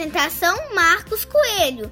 Apresentação 0.00 0.56
Marcos 0.74 1.26
Coelho. 1.26 1.90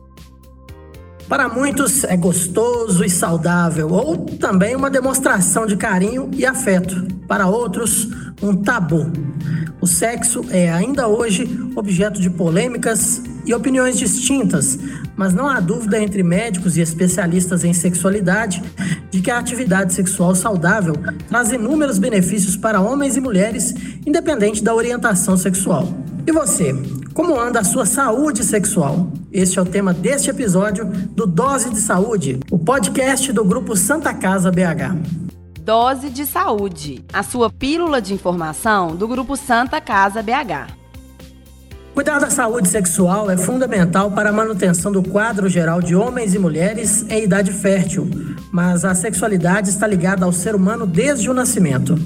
Para 1.28 1.46
muitos 1.46 2.04
é 2.04 2.16
gostoso 2.16 3.04
e 3.04 3.10
saudável, 3.10 3.90
ou 3.90 4.16
também 4.16 4.74
uma 4.74 4.88
demonstração 4.88 5.66
de 5.66 5.76
carinho 5.76 6.30
e 6.32 6.46
afeto. 6.46 7.06
Para 7.26 7.46
outros, 7.46 8.08
um 8.42 8.56
tabu. 8.56 9.12
O 9.78 9.86
sexo 9.86 10.42
é 10.48 10.72
ainda 10.72 11.06
hoje 11.06 11.46
objeto 11.76 12.18
de 12.18 12.30
polêmicas 12.30 13.20
e 13.44 13.52
opiniões 13.52 13.98
distintas, 13.98 14.78
mas 15.14 15.34
não 15.34 15.46
há 15.46 15.60
dúvida 15.60 16.02
entre 16.02 16.22
médicos 16.22 16.78
e 16.78 16.80
especialistas 16.80 17.62
em 17.62 17.74
sexualidade 17.74 18.62
de 19.10 19.20
que 19.20 19.30
a 19.30 19.38
atividade 19.38 19.92
sexual 19.92 20.34
saudável 20.34 20.94
traz 21.28 21.52
inúmeros 21.52 21.98
benefícios 21.98 22.56
para 22.56 22.80
homens 22.80 23.18
e 23.18 23.20
mulheres, 23.20 23.74
independente 24.06 24.64
da 24.64 24.74
orientação 24.74 25.36
sexual. 25.36 25.86
E 26.26 26.32
você, 26.32 26.74
como 27.18 27.36
anda 27.36 27.58
a 27.58 27.64
sua 27.64 27.84
saúde 27.84 28.44
sexual? 28.44 29.10
Este 29.32 29.58
é 29.58 29.62
o 29.62 29.64
tema 29.64 29.92
deste 29.92 30.30
episódio 30.30 30.84
do 30.84 31.26
Dose 31.26 31.68
de 31.68 31.80
Saúde, 31.80 32.38
o 32.48 32.56
podcast 32.56 33.32
do 33.32 33.44
grupo 33.44 33.74
Santa 33.74 34.14
Casa 34.14 34.52
BH. 34.52 34.94
Dose 35.60 36.10
de 36.10 36.24
Saúde, 36.24 37.04
a 37.12 37.24
sua 37.24 37.50
pílula 37.50 38.00
de 38.00 38.14
informação 38.14 38.94
do 38.94 39.08
grupo 39.08 39.34
Santa 39.34 39.80
Casa 39.80 40.22
BH. 40.22 40.72
Cuidar 41.92 42.20
da 42.20 42.30
saúde 42.30 42.68
sexual 42.68 43.28
é 43.28 43.36
fundamental 43.36 44.12
para 44.12 44.30
a 44.30 44.32
manutenção 44.32 44.92
do 44.92 45.02
quadro 45.02 45.48
geral 45.48 45.82
de 45.82 45.96
homens 45.96 46.34
e 46.34 46.38
mulheres 46.38 47.04
em 47.10 47.24
idade 47.24 47.50
fértil, 47.50 48.08
mas 48.52 48.84
a 48.84 48.94
sexualidade 48.94 49.70
está 49.70 49.88
ligada 49.88 50.24
ao 50.24 50.30
ser 50.30 50.54
humano 50.54 50.86
desde 50.86 51.28
o 51.28 51.34
nascimento. 51.34 51.96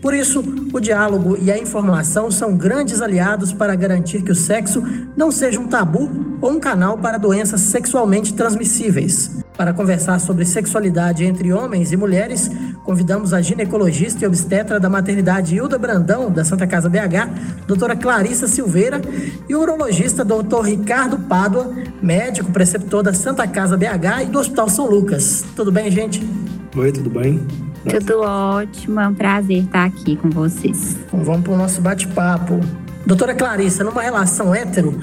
Por 0.00 0.14
isso, 0.14 0.42
o 0.72 0.80
diálogo 0.80 1.36
e 1.40 1.50
a 1.52 1.58
informação 1.58 2.30
são 2.30 2.56
grandes 2.56 3.02
aliados 3.02 3.52
para 3.52 3.74
garantir 3.74 4.22
que 4.22 4.32
o 4.32 4.34
sexo 4.34 4.82
não 5.14 5.30
seja 5.30 5.60
um 5.60 5.68
tabu 5.68 6.10
ou 6.40 6.52
um 6.52 6.60
canal 6.60 6.96
para 6.96 7.18
doenças 7.18 7.60
sexualmente 7.60 8.32
transmissíveis. 8.32 9.44
Para 9.58 9.74
conversar 9.74 10.18
sobre 10.18 10.46
sexualidade 10.46 11.22
entre 11.22 11.52
homens 11.52 11.92
e 11.92 11.96
mulheres, 11.98 12.50
convidamos 12.82 13.34
a 13.34 13.42
ginecologista 13.42 14.24
e 14.24 14.26
obstetra 14.26 14.80
da 14.80 14.88
maternidade 14.88 15.54
Hilda 15.54 15.76
Brandão, 15.76 16.30
da 16.30 16.44
Santa 16.44 16.66
Casa 16.66 16.88
BH, 16.88 17.66
doutora 17.66 17.94
Clarissa 17.94 18.48
Silveira, 18.48 19.02
e 19.46 19.54
o 19.54 19.60
urologista 19.60 20.24
doutor 20.24 20.62
Ricardo 20.62 21.18
Pádua, 21.18 21.74
médico 22.00 22.50
preceptor 22.50 23.02
da 23.02 23.12
Santa 23.12 23.46
Casa 23.46 23.76
BH 23.76 24.22
e 24.22 24.26
do 24.26 24.38
Hospital 24.38 24.70
São 24.70 24.88
Lucas. 24.88 25.44
Tudo 25.54 25.70
bem, 25.70 25.90
gente? 25.90 26.26
Oi, 26.74 26.90
tudo 26.90 27.10
bem? 27.10 27.69
Tudo 27.88 28.20
ótimo, 28.20 29.00
é 29.00 29.08
um 29.08 29.14
prazer 29.14 29.64
estar 29.64 29.84
aqui 29.84 30.16
com 30.16 30.28
vocês. 30.28 30.96
Então 31.06 31.24
vamos 31.24 31.42
para 31.42 31.52
o 31.52 31.56
nosso 31.56 31.80
bate-papo. 31.80 32.60
Doutora 33.06 33.34
Clarissa, 33.34 33.82
numa 33.82 34.02
relação 34.02 34.54
hétero, 34.54 34.98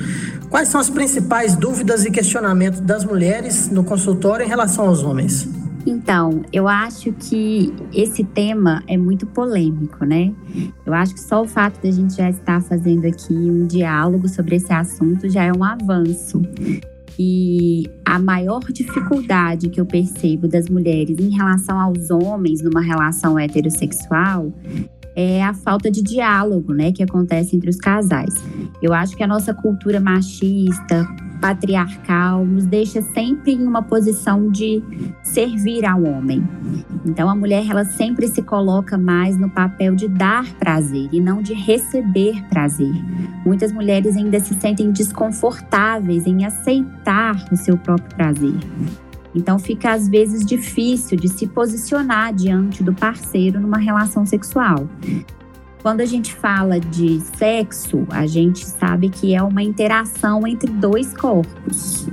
quais 0.50 0.70
são 0.70 0.80
as 0.80 0.90
principais 0.90 1.56
dúvidas 1.56 2.06
e 2.06 2.12
questionamentos 2.12 2.80
das 2.80 3.04
mulheres 3.04 3.70
no 3.70 3.84
consultório 3.84 4.46
em 4.46 4.48
relação 4.48 4.88
aos 4.88 5.04
homens? 5.04 5.50
Então, 5.86 6.42
eu 6.52 6.68
acho 6.68 7.14
que 7.14 7.74
esse 7.94 8.24
tema 8.24 8.84
é 8.88 8.98
muito 8.98 9.26
polêmico, 9.26 10.04
né? 10.04 10.34
Eu 10.86 10.94
acho 10.94 11.14
que 11.14 11.22
só 11.22 11.42
o 11.42 11.48
fato 11.48 11.82
de 11.82 11.88
a 11.88 11.92
gente 11.92 12.16
já 12.16 12.30
estar 12.30 12.62
fazendo 12.62 13.06
aqui 13.06 13.34
um 13.34 13.66
diálogo 13.66 14.28
sobre 14.28 14.58
esse 14.58 14.72
assunto 14.72 15.30
já 15.30 15.46
é 15.46 15.52
um 15.52 15.64
avanço. 15.64 16.42
E 17.20 17.90
a 18.06 18.20
maior 18.20 18.60
dificuldade 18.72 19.70
que 19.70 19.82
eu 19.82 19.86
percebo 19.86 20.48
das 20.48 20.70
mulheres 20.70 21.18
em 21.20 21.30
relação 21.30 21.80
aos 21.80 22.10
homens 22.12 22.62
numa 22.62 22.82
relação 22.82 23.40
heterossexual 23.40 24.54
é 25.20 25.44
a 25.44 25.52
falta 25.52 25.90
de 25.90 26.04
diálogo, 26.04 26.72
né, 26.76 26.92
que 26.92 27.02
acontece 27.02 27.56
entre 27.56 27.72
os 27.72 27.78
casais. 27.78 28.36
Eu 28.80 28.94
acho 28.94 29.18
que 29.18 29.24
a 29.24 29.28
nossa 29.28 29.52
cultura 29.52 30.00
machista, 30.00 31.08
patriarcal, 31.42 32.46
nos 32.46 32.68
deixa 32.68 33.02
sempre 33.02 33.54
em 33.54 33.66
uma 33.66 33.82
posição 33.82 34.52
de 34.52 34.84
servir 35.24 35.86
ao 35.86 36.04
homem. 36.04 36.48
Então 37.04 37.28
a 37.28 37.36
mulher 37.36 37.66
ela 37.68 37.84
sempre 37.84 38.28
se 38.28 38.44
coloca 38.44 38.96
mais 38.96 39.36
no 39.40 39.50
papel 39.50 39.96
de 39.96 40.08
dar 40.08 40.46
prazer 40.54 41.10
e 41.12 41.20
não 41.20 41.42
de 41.42 41.56
receber 41.56 42.40
prazer. 42.50 42.94
Muitas 43.44 43.72
mulheres 43.72 44.16
ainda 44.16 44.40
se 44.40 44.54
sentem 44.54 44.92
desconfortáveis 44.92 46.28
em 46.28 46.46
aceitar 46.46 47.44
o 47.52 47.56
seu 47.56 47.76
próprio 47.76 48.16
prazer. 48.16 48.54
Então 49.36 49.60
fica 49.60 49.92
às 49.92 50.08
vezes 50.08 50.46
difícil 50.46 51.18
de 51.18 51.28
se 51.28 51.48
posicionar 51.48 52.34
diante 52.34 52.84
do 52.84 52.94
parceiro 52.94 53.60
numa 53.60 53.78
relação 53.78 54.26
sexual. 54.26 54.88
Quando 55.82 56.02
a 56.02 56.06
gente 56.06 56.34
fala 56.34 56.80
de 56.80 57.20
sexo, 57.38 58.06
a 58.10 58.26
gente 58.26 58.66
sabe 58.66 59.10
que 59.10 59.36
é 59.36 59.42
uma 59.42 59.62
interação 59.62 60.46
entre 60.46 60.70
dois 60.72 61.14
corpos. 61.14 62.08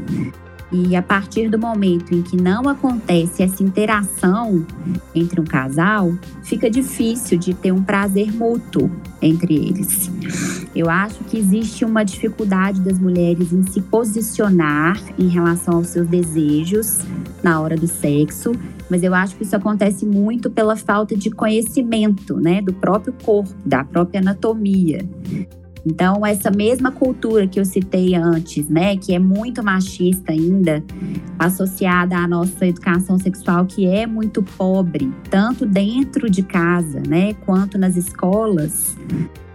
E 0.73 0.97
a 0.97 1.03
partir 1.03 1.49
do 1.49 1.59
momento 1.59 2.15
em 2.15 2.23
que 2.23 2.37
não 2.37 2.69
acontece 2.69 3.43
essa 3.43 3.63
interação 3.63 4.67
entre 5.15 5.41
um 5.41 5.45
casal, 5.45 6.13
fica 6.43 6.69
difícil 6.69 7.39
de 7.39 7.55
ter 7.55 7.73
um 7.73 7.83
prazer 7.83 8.33
mútuo 8.33 8.91
entre 9.23 9.55
eles. 9.55 10.11
Eu 10.75 10.91
acho 10.91 11.23
que 11.25 11.39
existe 11.39 11.85
uma 11.85 12.03
dificuldade 12.05 12.81
das 12.81 12.99
mulheres 12.99 13.53
em 13.53 13.63
se 13.63 13.81
posicionar 13.81 15.01
em 15.19 15.29
relação 15.29 15.77
aos 15.77 15.89
seus 15.89 16.09
desejos 16.09 16.99
na 17.43 17.61
hora 17.61 17.77
do 17.77 17.87
sexo, 17.87 18.53
mas 18.91 19.03
eu 19.03 19.15
acho 19.15 19.37
que 19.37 19.45
isso 19.45 19.55
acontece 19.55 20.05
muito 20.05 20.51
pela 20.51 20.77
falta 20.77 21.17
de 21.17 21.31
conhecimento, 21.31 22.37
né, 22.37 22.61
do 22.61 22.73
próprio 22.73 23.15
corpo, 23.23 23.55
da 23.65 23.85
própria 23.85 24.21
anatomia. 24.21 25.07
Então, 25.87 26.25
essa 26.25 26.51
mesma 26.51 26.91
cultura 26.91 27.47
que 27.47 27.61
eu 27.61 27.65
citei 27.65 28.15
antes, 28.15 28.69
né, 28.69 28.97
que 28.97 29.15
é 29.15 29.19
muito 29.19 29.63
machista 29.63 30.33
ainda, 30.33 30.83
associada 31.39 32.17
à 32.17 32.27
nossa 32.27 32.67
educação 32.67 33.19
sexual, 33.19 33.67
que 33.67 33.87
é 33.87 34.07
muito 34.07 34.43
pobre, 34.43 35.13
tanto 35.31 35.67
dentro 35.67 36.31
de 36.31 36.43
casa, 36.43 37.03
né, 37.07 37.35
quanto 37.45 37.77
nas 37.77 37.97
escolas, 37.97 38.97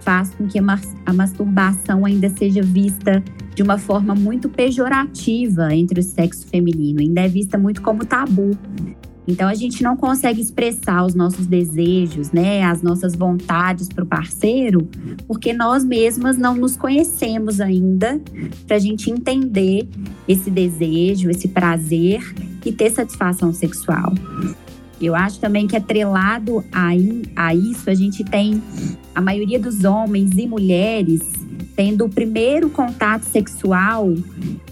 faz 0.02 0.34
com 0.36 0.48
que 0.48 0.60
a 0.60 1.14
masturbação 1.14 2.06
ainda 2.06 2.30
seja 2.30 2.62
vista 2.62 3.24
de 3.56 3.64
uma 3.64 3.78
forma 3.78 4.16
muito 4.16 4.48
pejorativa 4.48 5.74
entre 5.74 6.00
o 6.00 6.04
sexo 6.04 6.48
feminino, 6.48 7.02
ainda 7.02 7.22
é 7.22 7.28
vista 7.28 7.58
muito 7.58 7.82
como 7.82 8.06
tabu. 8.06 8.58
Então 9.30 9.48
a 9.48 9.54
gente 9.54 9.84
não 9.84 9.96
consegue 9.96 10.42
expressar 10.42 11.06
os 11.06 11.14
nossos 11.14 11.46
desejos, 11.46 12.32
né, 12.32 12.64
as 12.64 12.82
nossas 12.82 13.16
vontades 13.16 13.88
para 13.88 14.04
o 14.04 14.08
parceiro, 14.08 14.88
porque 15.28 15.54
nós 15.54 15.86
mesmas 15.86 16.36
não 16.36 16.56
nos 16.56 16.76
conhecemos 16.76 17.62
ainda 17.62 18.20
para 18.66 18.78
a 18.78 18.80
gente 18.80 19.12
entender 19.12 19.88
esse 20.28 20.50
desejo, 20.50 21.30
esse 21.30 21.48
prazer 21.48 22.22
e 22.66 22.72
ter 22.72 22.90
satisfação 22.90 23.54
sexual. 23.54 24.14
Eu 25.00 25.16
acho 25.16 25.40
também 25.40 25.68
que 25.68 25.78
atrelado 25.78 26.66
a, 26.72 26.90
a 27.36 27.56
isso, 27.56 27.90
a 27.90 27.94
gente 27.94 28.24
tem 28.24 28.62
a 29.14 29.22
maioria 29.22 29.60
dos 29.60 29.84
homens 29.84 30.32
e 30.38 30.48
mulheres 30.48 31.22
tendo 31.76 32.06
o 32.06 32.10
primeiro 32.10 32.70
contato 32.70 33.24
sexual 33.24 34.14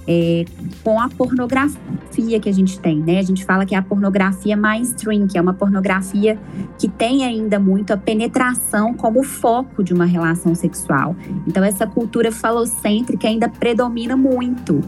é, 0.07 0.45
com 0.83 0.99
a 0.99 1.09
pornografia 1.09 2.39
que 2.39 2.47
a 2.47 2.53
gente 2.53 2.79
tem, 2.79 2.97
né? 2.97 3.19
A 3.19 3.23
gente 3.23 3.43
fala 3.43 3.65
que 3.65 3.75
é 3.75 3.77
a 3.77 3.81
pornografia 3.81 4.55
mainstream, 4.55 5.27
que 5.27 5.37
é 5.37 5.41
uma 5.41 5.53
pornografia 5.53 6.39
que 6.77 6.87
tem 6.87 7.25
ainda 7.25 7.59
muito 7.59 7.91
a 7.91 7.97
penetração 7.97 8.93
como 8.93 9.21
foco 9.23 9.83
de 9.83 9.93
uma 9.93 10.05
relação 10.05 10.55
sexual. 10.55 11.15
Então, 11.45 11.63
essa 11.63 11.85
cultura 11.85 12.31
falocêntrica 12.31 13.27
ainda 13.27 13.49
predomina 13.49 14.15
muito. 14.15 14.81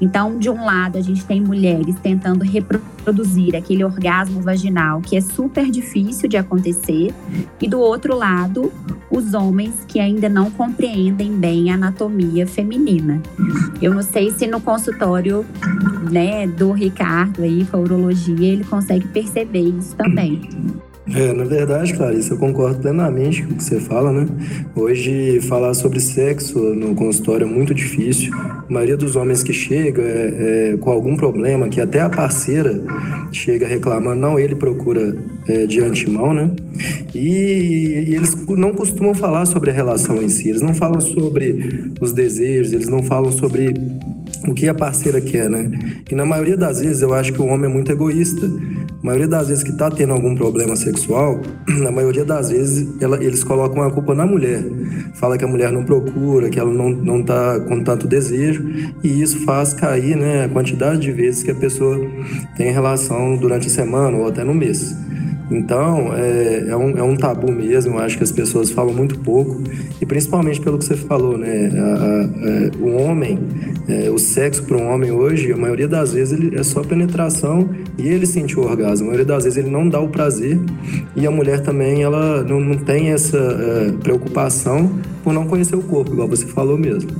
Então, 0.00 0.38
de 0.38 0.48
um 0.48 0.64
lado, 0.64 0.96
a 0.96 1.00
gente 1.00 1.24
tem 1.24 1.40
mulheres 1.40 1.96
tentando 2.02 2.42
reproduzir 2.42 2.93
aquele 3.56 3.84
orgasmo 3.84 4.40
vaginal, 4.40 5.00
que 5.00 5.16
é 5.16 5.20
super 5.20 5.70
difícil 5.70 6.28
de 6.28 6.36
acontecer, 6.36 7.14
e 7.60 7.68
do 7.68 7.78
outro 7.78 8.16
lado, 8.16 8.72
os 9.10 9.34
homens 9.34 9.84
que 9.86 10.00
ainda 10.00 10.28
não 10.28 10.50
compreendem 10.50 11.32
bem 11.32 11.70
a 11.70 11.74
anatomia 11.74 12.46
feminina. 12.46 13.20
Eu 13.80 13.94
não 13.94 14.02
sei 14.02 14.30
se 14.30 14.46
no 14.46 14.60
consultório 14.60 15.44
né, 16.10 16.46
do 16.46 16.72
Ricardo 16.72 17.42
aí, 17.42 17.64
com 17.66 17.76
a 17.76 17.80
urologia, 17.80 18.52
ele 18.52 18.64
consegue 18.64 19.06
perceber 19.08 19.68
isso 19.68 19.94
também. 19.96 20.40
É, 21.12 21.34
na 21.34 21.44
verdade, 21.44 21.92
Clarice, 21.92 22.30
eu 22.30 22.38
concordo 22.38 22.80
plenamente 22.80 23.42
com 23.42 23.52
o 23.52 23.56
que 23.56 23.62
você 23.62 23.78
fala, 23.78 24.10
né? 24.10 24.26
Hoje, 24.74 25.38
falar 25.42 25.74
sobre 25.74 26.00
sexo 26.00 26.58
no 26.74 26.94
consultório 26.94 27.46
é 27.46 27.50
muito 27.50 27.74
difícil. 27.74 28.32
A 28.34 28.64
maioria 28.70 28.96
dos 28.96 29.14
homens 29.14 29.42
que 29.42 29.52
chega 29.52 30.00
é, 30.00 30.72
é, 30.72 30.76
com 30.78 30.90
algum 30.90 31.14
problema, 31.14 31.68
que 31.68 31.78
até 31.78 32.00
a 32.00 32.08
parceira 32.08 32.82
chega 33.30 33.66
reclamando, 33.66 34.18
não, 34.18 34.38
ele 34.38 34.54
procura 34.54 35.14
é, 35.46 35.66
de 35.66 35.80
antemão, 35.80 36.32
né? 36.32 36.50
E, 37.14 38.06
e, 38.08 38.14
eles 38.14 38.34
não 38.48 38.72
costumam 38.72 39.14
falar 39.14 39.44
sobre 39.44 39.70
a 39.70 39.74
relação 39.74 40.22
em 40.22 40.28
si, 40.30 40.48
eles 40.48 40.62
não 40.62 40.74
falam 40.74 41.02
sobre 41.02 41.92
os 42.00 42.12
desejos, 42.12 42.72
eles 42.72 42.88
não 42.88 43.02
falam 43.02 43.30
sobre 43.30 43.74
o 44.46 44.54
que 44.54 44.68
a 44.68 44.74
parceira 44.74 45.20
quer, 45.20 45.48
né? 45.48 45.70
E 46.10 46.14
na 46.14 46.24
maioria 46.24 46.56
das 46.56 46.80
vezes 46.80 47.02
eu 47.02 47.14
acho 47.14 47.32
que 47.32 47.40
o 47.40 47.46
homem 47.46 47.70
é 47.70 47.72
muito 47.72 47.90
egoísta. 47.90 48.46
A 48.46 49.06
maioria 49.06 49.28
das 49.28 49.48
vezes 49.48 49.62
que 49.62 49.70
está 49.70 49.90
tendo 49.90 50.12
algum 50.12 50.34
problema 50.34 50.76
sexual, 50.76 51.40
na 51.68 51.90
maioria 51.90 52.24
das 52.24 52.50
vezes 52.50 52.88
ela, 53.00 53.22
eles 53.22 53.42
colocam 53.42 53.82
a 53.82 53.90
culpa 53.90 54.14
na 54.14 54.26
mulher. 54.26 54.62
Fala 55.14 55.38
que 55.38 55.44
a 55.44 55.48
mulher 55.48 55.72
não 55.72 55.84
procura, 55.84 56.48
que 56.48 56.58
ela 56.58 56.72
não, 56.72 56.90
não 56.90 57.22
tá 57.22 57.60
com 57.60 57.82
tanto 57.82 58.06
desejo, 58.06 58.64
e 59.02 59.22
isso 59.22 59.44
faz 59.44 59.72
cair 59.72 60.16
né, 60.16 60.44
a 60.44 60.48
quantidade 60.48 61.00
de 61.00 61.12
vezes 61.12 61.42
que 61.42 61.50
a 61.50 61.54
pessoa 61.54 61.98
tem 62.56 62.72
relação 62.72 63.36
durante 63.36 63.66
a 63.66 63.70
semana 63.70 64.16
ou 64.16 64.28
até 64.28 64.44
no 64.44 64.54
mês. 64.54 64.94
Então, 65.50 66.14
é, 66.14 66.68
é, 66.68 66.76
um, 66.76 66.98
é 66.98 67.02
um 67.02 67.16
tabu 67.16 67.52
mesmo, 67.52 67.94
eu 67.94 67.98
acho 67.98 68.16
que 68.16 68.24
as 68.24 68.32
pessoas 68.32 68.70
falam 68.70 68.94
muito 68.94 69.18
pouco, 69.18 69.62
e 70.04 70.06
principalmente 70.06 70.60
pelo 70.60 70.76
que 70.76 70.84
você 70.84 70.96
falou, 70.96 71.38
né? 71.38 71.70
A, 71.74 72.04
a, 72.04 72.48
é, 72.50 72.70
o 72.78 72.94
homem, 73.02 73.38
é, 73.88 74.10
o 74.10 74.18
sexo 74.18 74.62
para 74.64 74.76
um 74.76 74.92
homem 74.92 75.10
hoje, 75.10 75.50
a 75.50 75.56
maioria 75.56 75.88
das 75.88 76.12
vezes 76.12 76.38
ele 76.38 76.54
é 76.54 76.62
só 76.62 76.82
penetração 76.82 77.70
e 77.96 78.06
ele 78.06 78.26
sente 78.26 78.60
o 78.60 78.62
orgasmo. 78.62 79.06
A 79.06 79.08
maioria 79.08 79.24
das 79.24 79.44
vezes 79.44 79.56
ele 79.56 79.70
não 79.70 79.88
dá 79.88 79.98
o 79.98 80.08
prazer, 80.08 80.60
e 81.16 81.26
a 81.26 81.30
mulher 81.30 81.60
também, 81.60 82.02
ela 82.02 82.44
não, 82.44 82.60
não 82.60 82.76
tem 82.76 83.12
essa 83.12 83.38
é, 83.38 83.92
preocupação 84.02 84.92
por 85.22 85.32
não 85.32 85.46
conhecer 85.46 85.74
o 85.74 85.82
corpo, 85.82 86.12
igual 86.12 86.28
você 86.28 86.44
falou 86.44 86.76
mesmo. 86.76 87.10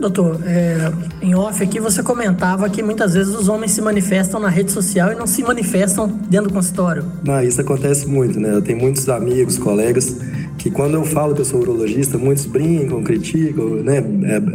Doutor, 0.00 0.40
é, 0.44 0.92
em 1.22 1.34
off 1.36 1.62
aqui 1.62 1.78
você 1.78 2.02
comentava 2.02 2.68
que 2.68 2.82
muitas 2.82 3.14
vezes 3.14 3.32
os 3.34 3.48
homens 3.48 3.70
se 3.70 3.80
manifestam 3.80 4.40
na 4.40 4.48
rede 4.48 4.72
social 4.72 5.12
e 5.12 5.14
não 5.14 5.28
se 5.28 5.42
manifestam 5.44 6.08
dentro 6.28 6.48
do 6.48 6.54
consultório. 6.54 7.04
Não, 7.24 7.40
isso 7.40 7.60
acontece 7.60 8.06
muito, 8.06 8.38
né? 8.40 8.52
Eu 8.52 8.62
tenho 8.62 8.78
muitos 8.78 9.08
amigos, 9.08 9.56
colegas 9.58 10.16
que 10.66 10.70
quando 10.72 10.94
eu 10.94 11.04
falo 11.04 11.32
que 11.32 11.40
eu 11.42 11.44
sou 11.44 11.60
urologista, 11.60 12.18
muitos 12.18 12.44
brincam, 12.44 13.00
criticam, 13.00 13.76
né? 13.84 14.02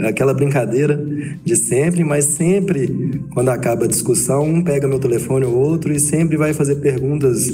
É 0.01 0.09
aquela 0.09 0.33
brincadeira 0.33 1.01
de 1.43 1.55
sempre, 1.55 2.03
mas 2.03 2.25
sempre, 2.25 3.23
quando 3.33 3.47
acaba 3.47 3.85
a 3.85 3.87
discussão, 3.87 4.43
um 4.43 4.61
pega 4.61 4.89
meu 4.89 4.99
telefone 4.99 5.45
ou 5.45 5.55
outro 5.55 5.93
e 5.93 5.99
sempre 6.01 6.35
vai 6.35 6.53
fazer 6.53 6.75
perguntas 6.75 7.47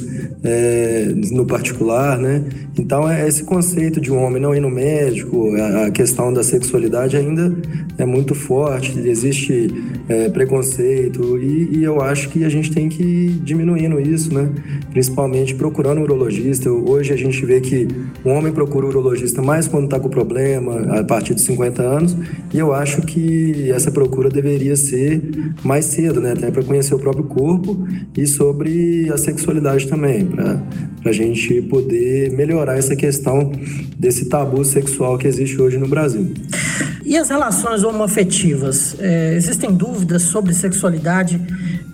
é, 0.43 1.11
no 1.31 1.45
particular, 1.45 2.17
né? 2.17 2.43
Então, 2.77 3.09
é 3.09 3.27
esse 3.27 3.43
conceito 3.43 3.99
de 3.99 4.11
um 4.11 4.21
homem 4.21 4.41
não 4.41 4.53
ir 4.53 4.59
no 4.59 4.69
médico, 4.69 5.55
a, 5.55 5.89
questão 5.91 6.31
da 6.31 6.43
sexualidade 6.43 7.17
ainda 7.17 7.55
é 7.97 8.05
muito 8.05 8.35
forte, 8.35 8.97
existe 8.99 9.73
é, 10.07 10.29
preconceito 10.29 11.37
e, 11.37 11.77
e, 11.77 11.83
eu 11.83 12.01
acho 12.01 12.29
que 12.29 12.43
a 12.43 12.49
gente 12.49 12.71
tem 12.71 12.87
que 12.87 13.01
ir 13.01 13.29
diminuindo 13.43 13.99
isso, 13.99 14.33
né? 14.33 14.49
Principalmente 14.91 15.55
procurando 15.55 15.99
um 15.99 16.03
urologista. 16.03 16.71
Hoje 16.71 17.13
a 17.13 17.17
gente 17.17 17.43
vê 17.45 17.59
que 17.59 17.87
o 18.23 18.29
homem 18.29 18.51
procura 18.53 18.85
o 18.85 18.89
urologista 18.89 19.41
mais 19.41 19.67
quando 19.67 19.85
está 19.85 19.99
com 19.99 20.09
problema, 20.09 20.99
a 20.99 21.03
partir 21.03 21.33
de 21.33 21.41
50 21.41 21.81
anos, 21.81 22.15
e 22.53 22.59
eu 22.59 22.73
acho 22.73 23.01
que 23.01 23.71
essa 23.71 23.91
procura 23.91 24.29
deveria 24.29 24.75
ser 24.75 25.21
mais 25.63 25.85
cedo, 25.85 26.21
né? 26.21 26.33
Até 26.33 26.51
para 26.51 26.63
conhecer 26.63 26.93
o 26.93 26.99
próprio 26.99 27.25
corpo 27.25 27.87
e 28.15 28.27
sobre 28.27 29.09
a 29.11 29.17
sexualidade 29.17 29.87
também, 29.87 30.26
para 30.27 30.61
a 31.05 31.11
gente 31.11 31.61
poder 31.63 32.31
melhorar 32.31 32.77
essa 32.77 32.95
questão 32.95 33.51
desse 33.97 34.25
tabu 34.25 34.63
sexual 34.63 35.17
que 35.17 35.27
existe 35.27 35.61
hoje 35.61 35.77
no 35.77 35.87
Brasil. 35.87 36.33
E 37.05 37.15
as 37.15 37.29
relações 37.29 37.83
homoafetivas? 37.83 38.95
É, 38.99 39.33
existem 39.35 39.73
dúvidas 39.73 40.23
sobre 40.23 40.53
sexualidade 40.53 41.39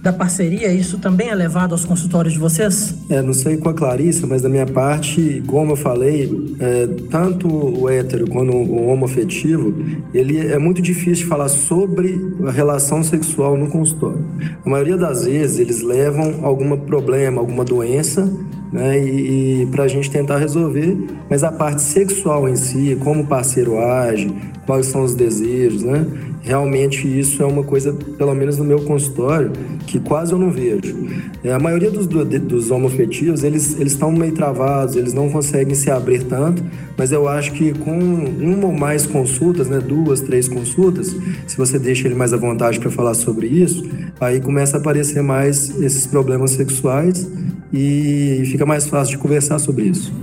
da 0.03 0.11
parceria? 0.11 0.67
Isso 0.73 0.97
também 0.97 1.29
é 1.29 1.35
levado 1.35 1.71
aos 1.71 1.85
consultórios 1.85 2.33
de 2.33 2.39
vocês? 2.39 2.93
É, 3.09 3.21
não 3.21 3.33
sei 3.33 3.55
com 3.55 3.69
a 3.69 3.73
Clarissa, 3.73 4.27
mas 4.27 4.41
da 4.41 4.49
minha 4.49 4.65
parte, 4.65 5.41
como 5.47 5.71
eu 5.71 5.75
falei, 5.77 6.29
é, 6.59 6.87
tanto 7.09 7.47
o 7.47 7.89
hétero 7.89 8.29
quanto 8.29 8.51
o 8.51 8.87
homoafetivo, 8.87 9.73
ele 10.13 10.45
é 10.45 10.59
muito 10.59 10.81
difícil 10.81 11.25
falar 11.27 11.47
sobre 11.47 12.19
a 12.45 12.51
relação 12.51 13.01
sexual 13.01 13.57
no 13.57 13.69
consultório. 13.69 14.25
A 14.65 14.69
maioria 14.69 14.97
das 14.97 15.23
vezes 15.23 15.57
eles 15.57 15.81
levam 15.81 16.43
algum 16.43 16.75
problema, 16.75 17.39
alguma 17.39 17.63
doença 17.63 18.29
né? 18.73 18.99
E, 18.99 19.61
e 19.61 19.65
para 19.67 19.83
a 19.83 19.87
gente 19.87 20.09
tentar 20.09 20.39
resolver, 20.39 20.97
mas 21.29 21.43
a 21.43 21.51
parte 21.51 21.83
sexual 21.83 22.49
em 22.49 22.55
si, 22.55 22.97
como 23.01 23.21
o 23.21 23.27
parceiro 23.27 23.79
age, 23.79 24.33
quais 24.65 24.87
são 24.87 25.03
os 25.03 25.13
desejos, 25.13 25.83
né? 25.83 26.05
Realmente 26.41 27.07
isso 27.07 27.41
é 27.41 27.45
uma 27.45 27.63
coisa, 27.63 27.93
pelo 28.17 28.33
menos 28.33 28.57
no 28.57 28.65
meu 28.65 28.81
consultório, 28.81 29.51
que 29.87 29.97
quase 29.99 30.33
eu 30.33 30.37
não 30.37 30.51
vejo. 30.51 30.93
É, 31.41 31.53
a 31.53 31.59
maioria 31.59 31.89
dos, 31.89 32.05
dos 32.05 32.69
homofetivos, 32.69 33.43
eles 33.43 33.79
estão 33.79 34.11
meio 34.11 34.33
travados, 34.33 34.97
eles 34.97 35.13
não 35.13 35.29
conseguem 35.29 35.73
se 35.73 35.89
abrir 35.89 36.23
tanto, 36.23 36.61
mas 36.97 37.13
eu 37.13 37.29
acho 37.29 37.53
que 37.53 37.71
com 37.73 37.97
uma 37.97 38.67
ou 38.67 38.73
mais 38.73 39.05
consultas, 39.05 39.69
né, 39.69 39.79
duas, 39.79 40.19
três 40.19 40.49
consultas, 40.49 41.15
se 41.47 41.55
você 41.55 41.79
deixa 41.79 42.07
ele 42.07 42.15
mais 42.15 42.33
à 42.33 42.37
vontade 42.37 42.77
para 42.77 42.91
falar 42.91 43.13
sobre 43.13 43.47
isso, 43.47 43.85
aí 44.19 44.41
começa 44.41 44.77
a 44.77 44.79
aparecer 44.79 45.21
mais 45.21 45.69
esses 45.81 46.05
problemas 46.07 46.51
sexuais 46.51 47.25
e 47.73 48.43
fica 48.45 48.65
mais 48.65 48.87
fácil 48.87 49.17
de 49.17 49.21
conversar 49.21 49.57
sobre 49.57 49.85
isso. 49.85 50.13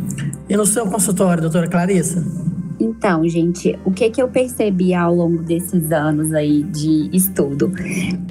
E 0.48 0.56
no 0.56 0.64
seu 0.64 0.86
consultório, 0.86 1.42
doutora 1.42 1.68
Clarissa? 1.68 2.24
Então, 2.80 3.28
gente, 3.28 3.78
o 3.84 3.90
que 3.90 4.08
que 4.08 4.22
eu 4.22 4.28
percebi 4.28 4.94
ao 4.94 5.14
longo 5.14 5.42
desses 5.42 5.92
anos 5.92 6.32
aí 6.32 6.62
de 6.62 7.10
estudo? 7.12 7.70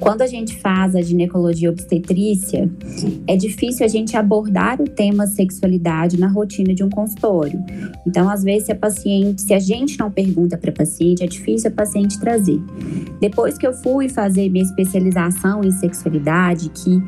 Quando 0.00 0.22
a 0.22 0.26
gente 0.26 0.58
faz 0.58 0.96
a 0.96 1.02
ginecologia 1.02 1.70
obstetrícia, 1.70 2.68
é 3.28 3.36
difícil 3.36 3.86
a 3.86 3.88
gente 3.88 4.16
abordar 4.16 4.80
o 4.80 4.84
tema 4.84 5.28
sexualidade 5.28 6.18
na 6.18 6.26
rotina 6.26 6.74
de 6.74 6.82
um 6.82 6.90
consultório. 6.90 7.62
Então, 8.04 8.28
às 8.28 8.42
vezes, 8.42 8.66
se 8.66 8.72
a 8.72 8.76
paciente, 8.76 9.42
se 9.42 9.54
a 9.54 9.60
gente 9.60 9.96
não 10.00 10.10
pergunta 10.10 10.58
para 10.58 10.70
a 10.70 10.74
paciente, 10.74 11.22
é 11.22 11.28
difícil 11.28 11.70
a 11.70 11.72
paciente 11.72 12.18
trazer. 12.18 12.60
Depois 13.20 13.56
que 13.56 13.66
eu 13.66 13.72
fui 13.72 14.08
fazer 14.08 14.48
minha 14.48 14.64
especialização 14.64 15.62
em 15.62 15.70
sexualidade, 15.70 16.70
que 16.70 17.00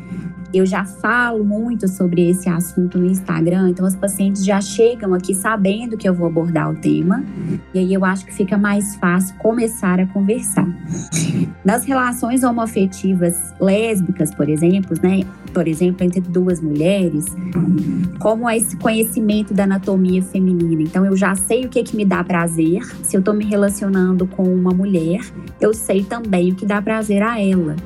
eu 0.53 0.67
já 0.67 0.85
falo 0.85 1.45
muito 1.45 1.89
sobre 1.89 2.29
esse 2.31 2.49
assunto 2.49 2.99
no 2.99 3.07
Instagram, 3.07 3.71
então 3.71 3.87
os 3.87 3.97
pacientes 3.97 4.45
já 4.45 4.61
chegam 4.61 5.15
aqui 5.15 5.35
sabendo 5.35 5.97
que 5.97 6.09
eu 6.09 6.15
vou 6.15 6.27
abordar 6.27 6.71
o 6.71 6.75
tema, 6.75 7.25
e 7.73 7.79
aí 7.79 7.93
eu 7.93 8.05
acho 8.05 8.27
que 8.27 8.35
fica 8.35 8.57
mais 8.59 8.97
fácil 8.97 9.35
começar 9.37 9.99
a 10.01 10.07
conversar. 10.07 10.69
Nas 11.65 11.85
relações 11.85 12.43
homoafetivas 12.43 13.55
lésbicas, 13.61 14.35
por 14.35 14.49
exemplo, 14.49 14.97
né, 15.03 15.23
por 15.53 15.69
exemplo, 15.69 16.05
entre 16.05 16.21
duas 16.21 16.61
mulheres, 16.61 17.27
como 18.19 18.49
é 18.49 18.57
esse 18.57 18.77
conhecimento 18.77 19.53
da 19.53 19.65
anatomia 19.65 20.23
feminina. 20.23 20.83
Então 20.83 21.05
eu 21.05 21.17
já 21.17 21.35
sei 21.35 21.65
o 21.65 21.69
que 21.69 21.83
que 21.83 21.97
me 21.97 22.05
dá 22.05 22.25
prazer, 22.25 22.83
se 23.03 23.17
eu 23.17 23.21
estou 23.21 23.35
me 23.35 23.45
relacionando 23.45 24.27
com 24.27 24.43
uma 24.43 24.73
mulher, 24.73 25.21
eu 25.61 25.75
sei 25.75 26.03
também 26.03 26.53
o 26.53 26.55
que 26.55 26.67
dá 26.67 26.81
prazer 26.81 27.23
a 27.23 27.41
ela. 27.41 27.77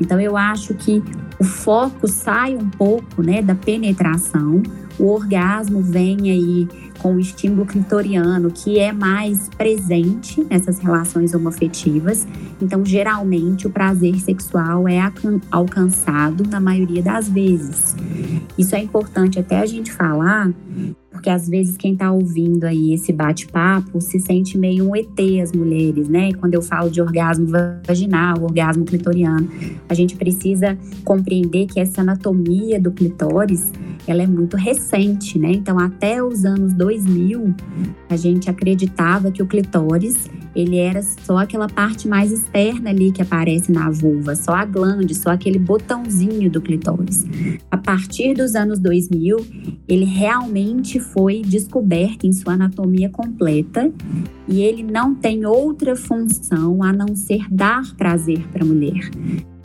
Então 0.00 0.20
eu 0.20 0.36
acho 0.36 0.74
que 0.74 1.02
o 1.38 1.44
foco 1.44 2.08
sai 2.08 2.54
um 2.54 2.68
pouco 2.68 3.22
né, 3.22 3.42
da 3.42 3.54
penetração, 3.54 4.62
o 4.98 5.08
orgasmo 5.08 5.82
vem 5.82 6.30
aí 6.30 6.68
com 6.98 7.14
o 7.14 7.20
estímulo 7.20 7.66
clitoriano, 7.66 8.50
que 8.50 8.78
é 8.78 8.92
mais 8.92 9.48
presente 9.50 10.42
nessas 10.48 10.78
relações 10.78 11.34
homoafetivas. 11.34 12.26
Então, 12.60 12.84
geralmente, 12.84 13.66
o 13.66 13.70
prazer 13.70 14.18
sexual 14.18 14.88
é 14.88 14.98
alcançado 15.50 16.48
na 16.48 16.58
maioria 16.58 17.02
das 17.02 17.28
vezes. 17.28 17.94
Isso 18.56 18.74
é 18.74 18.80
importante 18.80 19.38
até 19.38 19.60
a 19.60 19.66
gente 19.66 19.92
falar, 19.92 20.50
porque 21.16 21.30
às 21.30 21.48
vezes 21.48 21.78
quem 21.78 21.94
está 21.94 22.12
ouvindo 22.12 22.64
aí 22.64 22.92
esse 22.92 23.10
bate-papo 23.10 24.02
se 24.02 24.20
sente 24.20 24.58
meio 24.58 24.90
um 24.90 24.94
ET 24.94 25.18
as 25.42 25.50
mulheres, 25.50 26.10
né? 26.10 26.30
Quando 26.34 26.52
eu 26.52 26.60
falo 26.60 26.90
de 26.90 27.00
orgasmo 27.00 27.46
vaginal, 27.86 28.42
orgasmo 28.42 28.84
clitoriano, 28.84 29.48
a 29.88 29.94
gente 29.94 30.14
precisa 30.14 30.76
compreender 31.04 31.66
que 31.68 31.80
essa 31.80 32.02
anatomia 32.02 32.78
do 32.78 32.92
clitóris, 32.92 33.72
ela 34.06 34.22
é 34.22 34.26
muito 34.26 34.58
recente, 34.58 35.38
né? 35.38 35.52
Então, 35.52 35.78
até 35.78 36.22
os 36.22 36.44
anos 36.44 36.74
2000, 36.74 37.54
a 38.10 38.16
gente 38.16 38.50
acreditava 38.50 39.32
que 39.32 39.42
o 39.42 39.46
clitóris 39.46 40.28
ele 40.56 40.78
era 40.78 41.02
só 41.02 41.36
aquela 41.36 41.68
parte 41.68 42.08
mais 42.08 42.32
externa 42.32 42.88
ali 42.88 43.12
que 43.12 43.20
aparece 43.20 43.70
na 43.70 43.90
vulva, 43.90 44.34
só 44.34 44.52
a 44.52 44.64
glande, 44.64 45.14
só 45.14 45.30
aquele 45.30 45.58
botãozinho 45.58 46.50
do 46.50 46.62
clitóris. 46.62 47.26
A 47.70 47.76
partir 47.76 48.32
dos 48.32 48.54
anos 48.54 48.78
2000, 48.78 49.46
ele 49.86 50.06
realmente 50.06 50.98
foi 51.12 51.42
descoberto 51.42 52.24
em 52.24 52.32
sua 52.32 52.54
anatomia 52.54 53.08
completa 53.08 53.90
e 54.48 54.62
ele 54.62 54.82
não 54.82 55.14
tem 55.14 55.44
outra 55.44 55.96
função 55.96 56.82
a 56.82 56.92
não 56.92 57.14
ser 57.14 57.46
dar 57.50 57.94
prazer 57.96 58.46
para 58.52 58.62
a 58.62 58.66
mulher. 58.66 59.10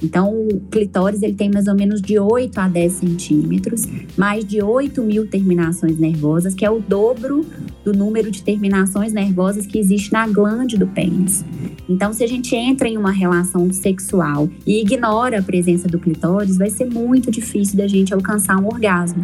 Então, 0.03 0.33
o 0.33 0.59
clitóris 0.71 1.21
ele 1.21 1.35
tem 1.35 1.51
mais 1.51 1.67
ou 1.67 1.75
menos 1.75 2.01
de 2.01 2.17
8 2.17 2.57
a 2.59 2.67
10 2.67 2.91
centímetros, 2.91 3.85
mais 4.17 4.43
de 4.43 4.61
8 4.61 5.03
mil 5.03 5.27
terminações 5.27 5.99
nervosas, 5.99 6.55
que 6.55 6.65
é 6.65 6.71
o 6.71 6.79
dobro 6.79 7.45
do 7.85 7.93
número 7.93 8.31
de 8.31 8.41
terminações 8.41 9.13
nervosas 9.13 9.65
que 9.65 9.77
existe 9.77 10.11
na 10.11 10.27
glande 10.27 10.77
do 10.77 10.87
pênis. 10.87 11.45
Então, 11.87 12.13
se 12.13 12.23
a 12.23 12.27
gente 12.27 12.55
entra 12.55 12.87
em 12.87 12.97
uma 12.97 13.11
relação 13.11 13.71
sexual 13.71 14.49
e 14.65 14.81
ignora 14.81 15.39
a 15.39 15.43
presença 15.43 15.87
do 15.87 15.99
clitóris, 15.99 16.57
vai 16.57 16.69
ser 16.69 16.85
muito 16.85 17.29
difícil 17.29 17.77
da 17.77 17.87
gente 17.87 18.13
alcançar 18.13 18.57
um 18.57 18.65
orgasmo. 18.65 19.23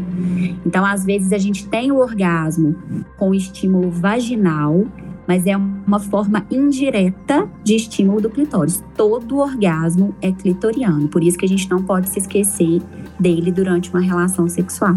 Então, 0.66 0.86
às 0.86 1.04
vezes, 1.04 1.32
a 1.32 1.38
gente 1.38 1.68
tem 1.68 1.92
o 1.92 1.98
orgasmo 1.98 2.76
com 3.18 3.34
estímulo 3.34 3.90
vaginal 3.90 4.86
mas 5.28 5.46
é 5.46 5.56
uma 5.56 6.00
forma 6.00 6.46
indireta 6.50 7.48
de 7.64 7.76
estímulo 7.76 8.22
do 8.22 8.30
clitóris. 8.30 8.84
Todo 8.96 9.38
orgasmo 9.38 10.16
é 10.22 10.32
clitoriano, 10.32 11.08
por 11.08 11.24
isso 11.24 11.38
que 11.38 11.46
a 11.46 11.50
gente 11.50 11.70
não 11.70 11.84
pode 11.84 12.10
se 12.10 12.20
esquecer 12.20 12.82
dele 13.20 13.52
durante 13.52 13.90
uma 13.90 14.02
relação 14.02 14.48
sexual. 14.48 14.96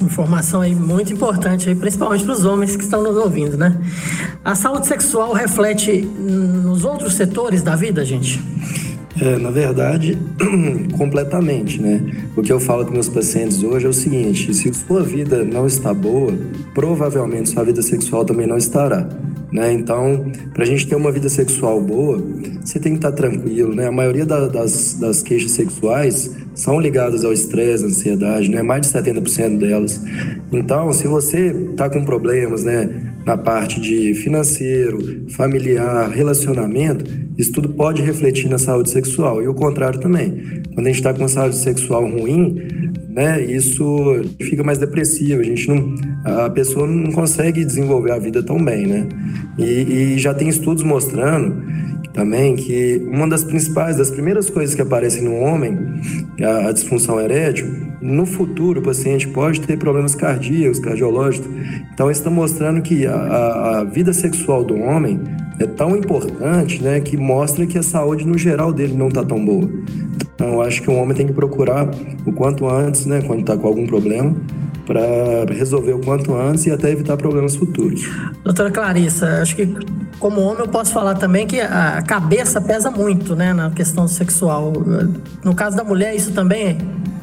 Informação 0.00 0.60
aí 0.60 0.74
muito 0.74 1.12
importante, 1.12 1.68
aí, 1.68 1.74
principalmente 1.74 2.24
para 2.24 2.32
os 2.32 2.44
homens 2.44 2.76
que 2.76 2.82
estão 2.82 3.02
nos 3.02 3.16
ouvindo, 3.16 3.56
né? 3.56 3.78
A 4.44 4.54
saúde 4.54 4.86
sexual 4.86 5.32
reflete 5.32 6.02
nos 6.02 6.84
outros 6.84 7.14
setores 7.14 7.62
da 7.62 7.76
vida, 7.76 8.04
gente? 8.04 8.42
É, 9.20 9.36
na 9.36 9.50
verdade, 9.50 10.16
completamente, 10.96 11.82
né? 11.82 12.00
O 12.36 12.42
que 12.42 12.52
eu 12.52 12.60
falo 12.60 12.86
com 12.86 12.92
meus 12.92 13.08
pacientes 13.08 13.62
hoje 13.62 13.86
é 13.86 13.88
o 13.88 13.92
seguinte: 13.92 14.54
se 14.54 14.72
sua 14.72 15.02
vida 15.02 15.42
não 15.44 15.66
está 15.66 15.92
boa, 15.92 16.32
provavelmente 16.72 17.50
sua 17.50 17.64
vida 17.64 17.82
sexual 17.82 18.24
também 18.24 18.46
não 18.46 18.56
estará. 18.56 19.08
Né? 19.50 19.72
Então, 19.72 20.30
para 20.52 20.62
a 20.62 20.66
gente 20.66 20.86
ter 20.86 20.94
uma 20.94 21.10
vida 21.10 21.28
sexual 21.28 21.80
boa, 21.80 22.22
você 22.62 22.78
tem 22.78 22.92
que 22.92 22.98
estar 22.98 23.12
tranquilo, 23.12 23.74
né? 23.74 23.86
A 23.86 23.92
maioria 23.92 24.26
da, 24.26 24.46
das, 24.46 24.94
das 24.94 25.22
queixas 25.22 25.52
sexuais 25.52 26.36
são 26.58 26.80
ligadas 26.80 27.24
ao 27.24 27.32
estresse, 27.32 27.84
ansiedade, 27.84 28.50
né? 28.50 28.62
Mais 28.62 28.80
de 28.80 28.88
70% 28.88 29.58
delas. 29.58 30.02
Então, 30.52 30.92
se 30.92 31.06
você 31.06 31.52
está 31.70 31.88
com 31.88 32.04
problemas, 32.04 32.64
né? 32.64 33.14
Na 33.24 33.36
parte 33.38 33.80
de 33.80 34.12
financeiro, 34.14 34.98
familiar, 35.30 36.10
relacionamento, 36.10 37.04
isso 37.38 37.52
tudo 37.52 37.68
pode 37.68 38.02
refletir 38.02 38.50
na 38.50 38.58
saúde 38.58 38.90
sexual. 38.90 39.40
E 39.40 39.46
o 39.46 39.54
contrário 39.54 40.00
também. 40.00 40.62
Quando 40.74 40.86
a 40.86 40.90
gente 40.90 40.98
está 40.98 41.14
com 41.14 41.28
saúde 41.28 41.56
sexual 41.56 42.04
ruim, 42.10 42.60
né? 43.08 43.40
Isso 43.40 43.84
fica 44.40 44.64
mais 44.64 44.78
depressivo. 44.78 45.40
A 45.40 45.44
gente 45.44 45.68
não, 45.68 45.94
a 46.24 46.50
pessoa 46.50 46.88
não 46.88 47.12
consegue 47.12 47.64
desenvolver 47.64 48.10
a 48.10 48.18
vida 48.18 48.42
tão 48.42 48.62
bem, 48.64 48.84
né? 48.84 49.08
E, 49.56 50.14
e 50.14 50.18
já 50.18 50.34
tem 50.34 50.48
estudos 50.48 50.82
mostrando 50.82 51.62
também 52.12 52.56
que 52.56 53.02
uma 53.06 53.28
das 53.28 53.44
principais, 53.44 53.96
das 53.96 54.10
primeiras 54.10 54.50
coisas 54.50 54.74
que 54.74 54.82
aparecem 54.82 55.22
no 55.22 55.36
homem, 55.36 55.76
a, 56.42 56.68
a 56.68 56.72
disfunção 56.72 57.20
erétil, 57.20 57.88
no 58.00 58.26
futuro 58.26 58.80
o 58.80 58.82
paciente 58.82 59.28
pode 59.28 59.60
ter 59.60 59.76
problemas 59.76 60.14
cardíacos, 60.14 60.78
cardiológicos. 60.78 61.48
Então, 61.92 62.10
isso 62.10 62.20
está 62.20 62.30
mostrando 62.30 62.80
que 62.82 63.06
a, 63.06 63.80
a 63.80 63.84
vida 63.84 64.12
sexual 64.12 64.64
do 64.64 64.76
homem 64.78 65.20
é 65.58 65.66
tão 65.66 65.96
importante, 65.96 66.82
né, 66.82 67.00
que 67.00 67.16
mostra 67.16 67.66
que 67.66 67.76
a 67.76 67.82
saúde 67.82 68.26
no 68.26 68.38
geral 68.38 68.72
dele 68.72 68.94
não 68.94 69.08
está 69.08 69.24
tão 69.24 69.44
boa. 69.44 69.68
Então, 70.34 70.52
eu 70.54 70.62
acho 70.62 70.80
que 70.82 70.90
o 70.90 70.94
homem 70.94 71.16
tem 71.16 71.26
que 71.26 71.32
procurar 71.32 71.90
o 72.24 72.32
quanto 72.32 72.68
antes, 72.68 73.06
né, 73.06 73.20
quando 73.26 73.40
está 73.40 73.56
com 73.56 73.66
algum 73.66 73.86
problema, 73.86 74.36
para 74.86 75.52
resolver 75.52 75.92
o 75.92 75.98
quanto 75.98 76.34
antes 76.34 76.64
e 76.66 76.70
até 76.70 76.90
evitar 76.90 77.16
problemas 77.16 77.56
futuros. 77.56 78.08
Doutora 78.44 78.70
Clarissa, 78.70 79.42
acho 79.42 79.56
que 79.56 79.68
como 80.18 80.40
homem 80.40 80.60
eu 80.60 80.68
posso 80.68 80.92
falar 80.92 81.14
também 81.14 81.46
que 81.46 81.60
a 81.60 82.02
cabeça 82.02 82.60
pesa 82.60 82.90
muito, 82.90 83.36
né, 83.36 83.52
na 83.52 83.70
questão 83.70 84.08
sexual. 84.08 84.72
No 85.44 85.54
caso 85.54 85.76
da 85.76 85.84
mulher, 85.84 86.14
isso 86.14 86.32
também 86.32 86.78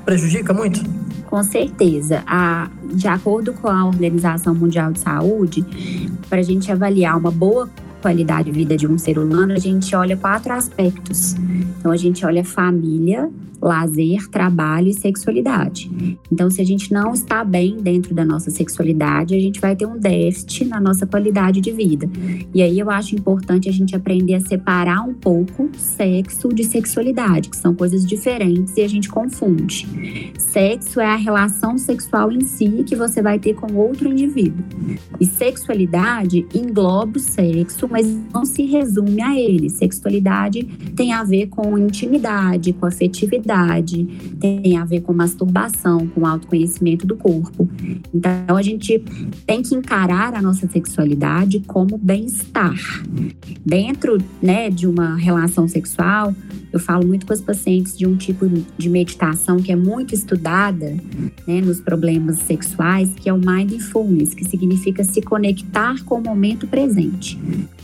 prejudica 0.05 0.53
muito? 0.53 0.81
Com 1.25 1.43
certeza. 1.43 2.23
A, 2.25 2.69
de 2.93 3.07
acordo 3.07 3.53
com 3.53 3.67
a 3.67 3.85
Organização 3.85 4.55
Mundial 4.55 4.91
de 4.91 4.99
Saúde, 4.99 5.65
para 6.29 6.39
a 6.39 6.43
gente 6.43 6.71
avaliar 6.71 7.17
uma 7.17 7.31
boa 7.31 7.69
qualidade 8.05 8.51
de 8.51 8.51
vida 8.51 8.77
de 8.77 8.85
um 8.85 8.99
ser 8.99 9.17
humano, 9.17 9.53
a 9.53 9.57
gente 9.57 9.95
olha 9.95 10.15
quatro 10.15 10.53
aspectos. 10.53 11.33
Então, 11.79 11.91
a 11.91 11.97
gente 11.97 12.23
olha 12.23 12.43
família, 12.43 13.31
lazer, 13.65 14.27
trabalho 14.29 14.89
e 14.89 14.93
sexualidade. 14.93 15.89
Então, 16.31 16.51
se 16.51 16.61
a 16.61 16.63
gente 16.63 16.93
não 16.93 17.13
está 17.13 17.43
bem 17.43 17.77
dentro 17.77 18.13
da 18.13 18.23
nossa 18.23 18.51
sexualidade, 18.51 19.33
a 19.33 19.39
gente 19.39 19.59
vai 19.59 19.75
ter 19.75 19.87
um 19.87 19.97
déficit 19.97 20.65
na 20.65 20.79
nossa 20.79 21.07
qualidade 21.07 21.59
de 21.61 21.71
vida. 21.71 22.07
E 22.53 22.61
aí 22.61 22.77
eu 22.77 22.91
acho 22.91 23.15
importante 23.15 23.67
a 23.67 23.71
gente 23.71 23.95
aprender 23.95 24.35
a 24.35 24.39
separar 24.39 25.01
um 25.01 25.15
pouco 25.15 25.69
sexo 25.75 26.49
de 26.49 26.63
sexualidade, 26.63 27.49
que 27.49 27.57
são 27.57 27.73
coisas 27.73 28.05
diferentes 28.05 28.77
e 28.77 28.81
a 28.81 28.87
gente 28.87 29.09
confunde. 29.09 30.31
Sexo 30.37 30.99
é 30.99 31.07
a 31.07 31.15
relação 31.15 31.77
sexual 31.77 32.31
em 32.31 32.41
si 32.41 32.83
que 32.85 32.95
você 32.95 33.19
vai 33.21 33.39
ter 33.39 33.55
com 33.55 33.73
outro 33.73 34.07
indivíduo. 34.07 34.63
E 35.19 35.25
sexualidade 35.25 36.45
engloba 36.53 37.17
o 37.17 37.19
sexo, 37.19 37.87
mas 37.95 38.05
não 38.33 38.43
se 38.43 38.63
resume 38.63 39.21
a 39.21 39.39
ele. 39.39 39.69
Sexualidade 39.69 40.65
tem 40.97 41.13
a 41.13 41.23
ver 41.23 41.47
com 41.47 41.77
intimidade, 41.77 42.73
com 42.73 42.85
afetividade 42.85 44.03
tem 44.37 44.75
a 44.75 44.83
ver 44.83 44.99
com 44.99 45.13
masturbação, 45.13 46.05
com 46.07 46.27
autoconhecimento 46.27 47.07
do 47.07 47.15
corpo. 47.15 47.69
Então 48.13 48.57
a 48.57 48.61
gente 48.61 49.01
tem 49.47 49.61
que 49.61 49.73
encarar 49.73 50.33
a 50.33 50.41
nossa 50.41 50.67
sexualidade 50.67 51.61
como 51.61 51.97
bem-estar. 51.97 52.75
Dentro, 53.65 54.17
né, 54.41 54.69
de 54.69 54.87
uma 54.87 55.15
relação 55.15 55.65
sexual, 55.65 56.35
eu 56.75 56.79
falo 56.79 57.07
muito 57.07 57.25
com 57.25 57.33
os 57.33 57.39
pacientes 57.39 57.97
de 57.97 58.05
um 58.05 58.17
tipo 58.17 58.45
de 58.77 58.89
meditação 58.89 59.57
que 59.57 59.71
é 59.71 59.75
muito 59.77 60.13
estudada 60.13 60.93
né, 61.47 61.61
nos 61.61 61.79
problemas 61.79 62.39
sexuais, 62.39 63.13
que 63.15 63.29
é 63.29 63.33
o 63.33 63.37
mindfulness, 63.37 64.33
que 64.33 64.43
significa 64.43 65.01
se 65.03 65.21
conectar 65.21 66.03
com 66.03 66.15
o 66.15 66.21
momento 66.21 66.67
presente. 66.67 67.39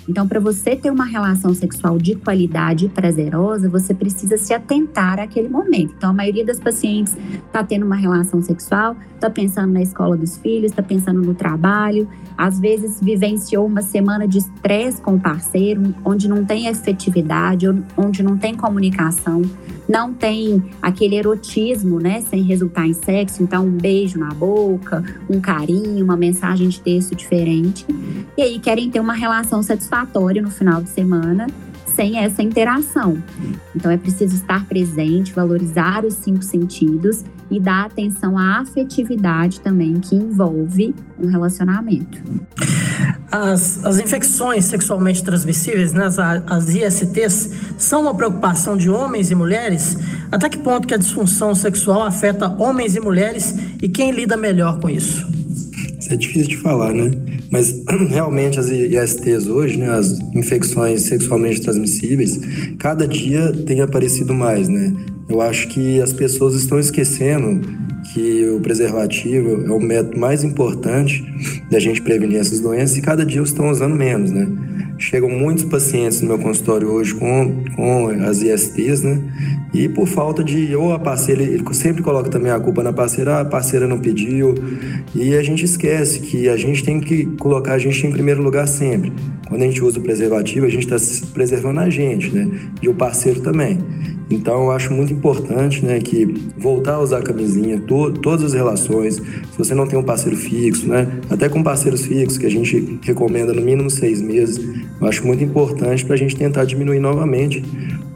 Então, 0.10 0.27
para 0.27 0.39
você 0.39 0.75
ter 0.75 0.91
uma 0.91 1.05
relação 1.05 1.53
sexual 1.53 1.98
de 1.98 2.15
qualidade 2.15 2.86
e 2.86 2.89
prazerosa, 2.89 3.69
você 3.69 3.93
precisa 3.93 4.38
se 4.38 4.53
atentar 4.53 5.19
àquele 5.19 5.48
momento. 5.48 5.93
Então, 5.95 6.10
a 6.10 6.13
maioria 6.13 6.43
das 6.43 6.60
pacientes 6.60 7.15
está 7.45 7.63
tendo 7.63 7.86
uma 7.86 7.95
relação 7.95 8.41
sexual, 8.41 8.98
está 9.15 9.29
pensando 9.29 9.71
na 9.71 9.81
escola 9.81 10.17
dos 10.17 10.38
filhos, 10.38 10.71
está 10.71 10.81
pensando 10.83 11.21
no 11.21 11.33
trabalho, 11.33 12.10
às 12.38 12.60
vezes 12.60 13.00
vivenciou 13.00 13.65
uma 13.65 13.81
semana 13.81 14.27
de 14.27 14.39
estresse 14.39 15.01
com 15.01 15.15
o 15.15 15.19
parceiro, 15.19 15.93
onde 16.03 16.27
não 16.27 16.43
tem 16.43 16.67
efetividade, 16.67 17.67
onde 17.95 18.24
não 18.24 18.38
tem 18.38 18.55
comunicação, 18.55 18.80
não 19.88 20.13
tem 20.13 20.63
aquele 20.81 21.15
erotismo, 21.15 22.00
né, 22.00 22.21
sem 22.21 22.41
resultar 22.43 22.88
em 22.88 22.93
sexo, 22.93 23.43
então 23.43 23.65
um 23.65 23.77
beijo 23.77 24.17
na 24.17 24.29
boca, 24.33 25.03
um 25.29 25.39
carinho, 25.39 26.03
uma 26.03 26.15
mensagem 26.15 26.69
de 26.69 26.79
texto 26.79 27.15
diferente. 27.15 27.85
E 28.38 28.41
aí 28.41 28.59
querem 28.59 28.89
ter 28.89 29.00
uma 29.00 29.13
relação 29.13 29.61
satisfatória 29.61 30.41
no 30.41 30.50
final 30.50 30.81
de 30.81 30.89
semana 30.89 31.47
sem 31.95 32.17
essa 32.17 32.41
interação. 32.41 33.21
Então 33.75 33.91
é 33.91 33.98
preciso 33.98 34.36
estar 34.36 34.65
presente, 34.65 35.33
valorizar 35.33 36.05
os 36.05 36.15
cinco 36.15 36.43
sentidos 36.43 37.24
e 37.50 37.60
dar 37.60 37.86
atenção 37.86 38.38
à 38.38 38.60
afetividade 38.60 39.60
também 39.60 40.00
que 40.00 40.15
envolve 40.15 40.95
um 41.19 41.27
relacionamento. 41.27 42.21
As, 43.31 43.83
as 43.86 44.00
infecções 44.00 44.65
sexualmente 44.65 45.24
transmissíveis, 45.24 45.93
né, 45.93 46.05
as, 46.05 46.17
as 46.19 46.69
ISTs, 46.69 47.51
são 47.77 48.03
uma 48.03 48.15
preocupação 48.15 48.75
de 48.75 48.89
homens 48.89 49.31
e 49.31 49.36
mulheres? 49.36 49.98
Até 50.31 50.50
que 50.50 50.57
ponto 50.57 50.88
que 50.88 50.93
a 50.93 50.98
disfunção 50.98 51.53
sexual 51.55 52.03
afeta 52.03 52.50
homens 52.50 52.95
e 52.95 53.00
mulheres 53.00 53.55
e 53.81 53.89
quem 53.89 54.12
lida 54.12 54.36
melhor 54.38 54.79
com 54.79 54.89
isso? 54.89 55.27
Isso 56.00 56.13
é 56.13 56.15
difícil 56.15 56.50
de 56.50 56.57
falar, 56.57 56.93
né? 56.93 57.12
Mas 57.51 57.84
realmente 58.10 58.60
as 58.60 58.70
ISTs 58.70 59.48
hoje, 59.48 59.77
né, 59.77 59.89
as 59.89 60.17
infecções 60.34 61.01
sexualmente 61.03 61.62
transmissíveis, 61.62 62.39
cada 62.79 63.05
dia 63.05 63.51
tem 63.65 63.81
aparecido 63.81 64.34
mais, 64.34 64.70
né? 64.70 64.93
Eu 65.29 65.41
acho 65.41 65.67
que 65.67 66.01
as 66.01 66.12
pessoas 66.12 66.55
estão 66.55 66.79
esquecendo 66.79 67.62
que 68.13 68.50
o 68.50 68.60
preservativo 68.60 69.65
é 69.65 69.72
o 69.72 69.79
método 69.79 70.17
mais 70.17 70.43
importante 70.43 71.24
da 71.70 71.79
gente 71.79 72.01
prevenir 72.01 72.39
essas 72.39 72.60
doenças 72.60 72.98
e 72.98 73.01
cada 73.01 73.25
dia 73.25 73.41
estão 73.41 73.70
usando 73.70 73.96
menos, 73.96 74.31
né? 74.31 74.48
Chegam 74.98 75.29
muitos 75.29 75.63
pacientes 75.65 76.22
no 76.22 76.27
meu 76.27 76.39
consultório 76.39 76.88
hoje 76.88 77.15
com, 77.15 77.63
com 77.75 78.08
as 78.25 78.41
ISTs, 78.41 79.01
né? 79.01 79.22
E 79.73 79.87
por 79.87 80.07
falta 80.07 80.43
de, 80.43 80.75
ou 80.75 80.93
a 80.93 80.99
parceira, 80.99 81.41
ele 81.41 81.63
sempre 81.73 82.01
coloca 82.01 82.29
também 82.29 82.51
a 82.51 82.59
culpa 82.59 82.83
na 82.83 82.91
parceira, 82.91 83.39
a 83.39 83.45
parceira 83.45 83.87
não 83.87 83.99
pediu. 83.99 84.53
E 85.15 85.35
a 85.35 85.43
gente 85.43 85.63
esquece 85.63 86.19
que 86.19 86.49
a 86.49 86.57
gente 86.57 86.83
tem 86.83 86.99
que 86.99 87.25
colocar 87.37 87.73
a 87.73 87.79
gente 87.79 88.05
em 88.05 88.11
primeiro 88.11 88.41
lugar 88.41 88.67
sempre. 88.67 89.13
Quando 89.47 89.61
a 89.61 89.65
gente 89.65 89.83
usa 89.83 89.99
o 89.99 90.01
preservativo, 90.01 90.65
a 90.65 90.69
gente 90.69 90.91
está 90.91 90.97
preservando 91.33 91.79
a 91.79 91.89
gente, 91.89 92.29
né? 92.33 92.49
E 92.81 92.89
o 92.89 92.93
parceiro 92.93 93.41
também. 93.41 93.79
Então, 94.29 94.63
eu 94.63 94.71
acho 94.71 94.93
muito 94.93 95.11
importante, 95.11 95.83
né, 95.83 95.99
que 95.99 96.25
voltar 96.57 96.95
a 96.95 96.99
usar 97.01 97.17
a 97.17 97.21
camisinha, 97.21 97.79
to 97.81 98.13
todas 98.13 98.45
as 98.45 98.53
relações, 98.53 99.15
se 99.15 99.57
você 99.57 99.75
não 99.75 99.85
tem 99.85 99.99
um 99.99 100.03
parceiro 100.03 100.37
fixo, 100.37 100.87
né, 100.87 101.19
até 101.29 101.49
com 101.49 101.61
parceiros 101.61 102.05
fixos, 102.05 102.37
que 102.37 102.45
a 102.45 102.49
gente 102.49 102.97
recomenda 103.03 103.51
no 103.51 103.61
mínimo 103.61 103.89
seis 103.89 104.21
meses, 104.21 104.57
eu 105.01 105.07
acho 105.07 105.27
muito 105.27 105.43
importante 105.43 106.05
para 106.05 106.15
a 106.15 106.17
gente 106.17 106.35
tentar 106.35 106.63
diminuir 106.63 107.01
novamente 107.01 107.61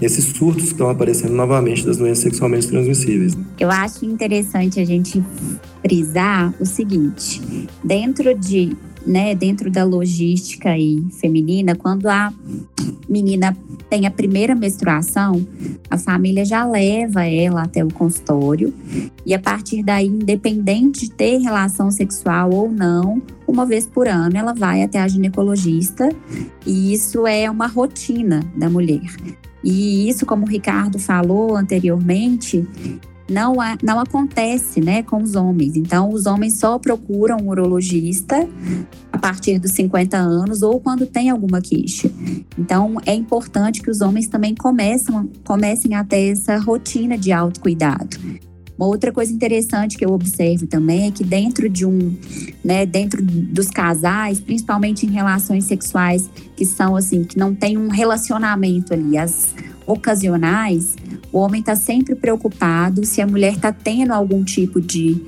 esses 0.06 0.26
surtos 0.26 0.66
que 0.66 0.72
estão 0.72 0.90
aparecendo 0.90 1.34
novamente 1.34 1.86
das 1.86 1.98
doenças 1.98 2.24
sexualmente 2.24 2.68
transmissíveis. 2.68 3.38
Eu 3.60 3.72
acho 3.72 4.06
interessante 4.06 4.80
a 4.80 4.86
gente 4.86 5.24
frisar 5.82 6.54
o 6.60 6.66
seguinte: 6.66 7.42
dentro 7.84 8.34
de 8.34 8.76
né, 9.06 9.36
dentro 9.36 9.70
da 9.70 9.84
logística 9.84 10.70
aí 10.72 11.06
feminina, 11.20 11.76
quando 11.76 12.08
a 12.08 12.34
menina 13.08 13.56
tem 13.88 14.08
a 14.08 14.12
primeira 14.12 14.56
menstruação, 14.56 15.46
a 15.90 15.98
família 15.98 16.44
já 16.44 16.66
leva 16.66 17.24
ela 17.26 17.64
até 17.64 17.86
o 17.86 17.94
consultório 17.94 18.74
e 19.26 19.34
a 19.34 19.40
partir 19.40 19.84
daí, 19.84 20.08
independente 20.08 21.02
de 21.02 21.12
ter 21.12 21.38
relação 21.38 21.92
sexual 21.92 22.52
ou 22.52 22.72
não, 22.72 23.22
uma 23.48 23.66
vez 23.66 23.86
por 23.86 24.08
ano 24.08 24.36
ela 24.36 24.54
vai 24.54 24.82
até 24.82 25.00
a 25.00 25.08
ginecologista 25.08 26.10
e 26.66 26.94
isso 26.94 27.28
é 27.28 27.50
uma 27.50 27.68
rotina 27.68 28.40
da 28.56 28.70
mulher. 28.70 29.16
E 29.66 30.08
isso, 30.08 30.28
como 30.28 30.46
o 30.46 30.48
Ricardo 30.48 31.00
falou 31.00 31.58
anteriormente, 31.58 32.64
não, 33.28 33.56
não 33.82 34.00
acontece 34.00 34.80
né, 34.80 35.02
com 35.02 35.22
os 35.22 35.36
homens. 35.36 35.76
Então, 35.76 36.12
os 36.12 36.28
homens 36.28 36.60
só 36.60 36.78
procuram 36.78 37.38
um 37.38 37.50
urologista 37.50 38.48
a 39.12 39.18
partir 39.18 39.58
dos 39.58 39.72
50 39.72 40.16
anos 40.16 40.62
ou 40.62 40.80
quando 40.80 41.08
tem 41.08 41.32
alguma 41.32 41.60
queixa. 41.62 42.12
Então, 42.58 42.98
é 43.08 43.14
importante 43.16 43.82
que 43.82 43.90
os 43.90 44.02
homens 44.02 44.28
também 44.28 44.54
comecem, 44.54 45.32
comecem 45.44 45.96
a 45.96 46.04
ter 46.04 46.34
essa 46.34 46.58
rotina 46.58 47.18
de 47.18 47.32
autocuidado. 47.32 48.18
Uma 48.78 48.88
outra 48.88 49.12
coisa 49.12 49.32
interessante 49.32 49.98
que 49.98 50.06
eu 50.06 50.12
observo 50.12 50.68
também 50.68 51.08
é 51.08 51.12
que 51.12 51.24
dentro 51.24 51.70
de 51.70 51.86
um, 51.86 52.16
né, 52.64 52.86
dentro 52.86 53.24
dos 53.24 53.70
casais, 53.70 54.40
principalmente 54.40 55.06
em 55.06 55.12
relações 55.12 55.64
sexuais 55.64 56.30
que 56.56 56.66
são 56.66 56.96
assim, 56.96 57.24
que 57.24 57.38
não 57.38 57.56
tem 57.56 57.78
um 57.78 57.88
relacionamento 57.88 58.94
ali, 58.94 59.18
as 59.18 59.56
ocasionais, 59.86 60.96
o 61.32 61.38
homem 61.38 61.62
está 61.62 61.76
sempre 61.76 62.16
preocupado 62.16 63.06
se 63.06 63.22
a 63.22 63.28
mulher 63.28 63.54
está 63.54 63.72
tendo 63.72 64.12
algum 64.12 64.44
tipo 64.44 64.82
de 64.82 65.22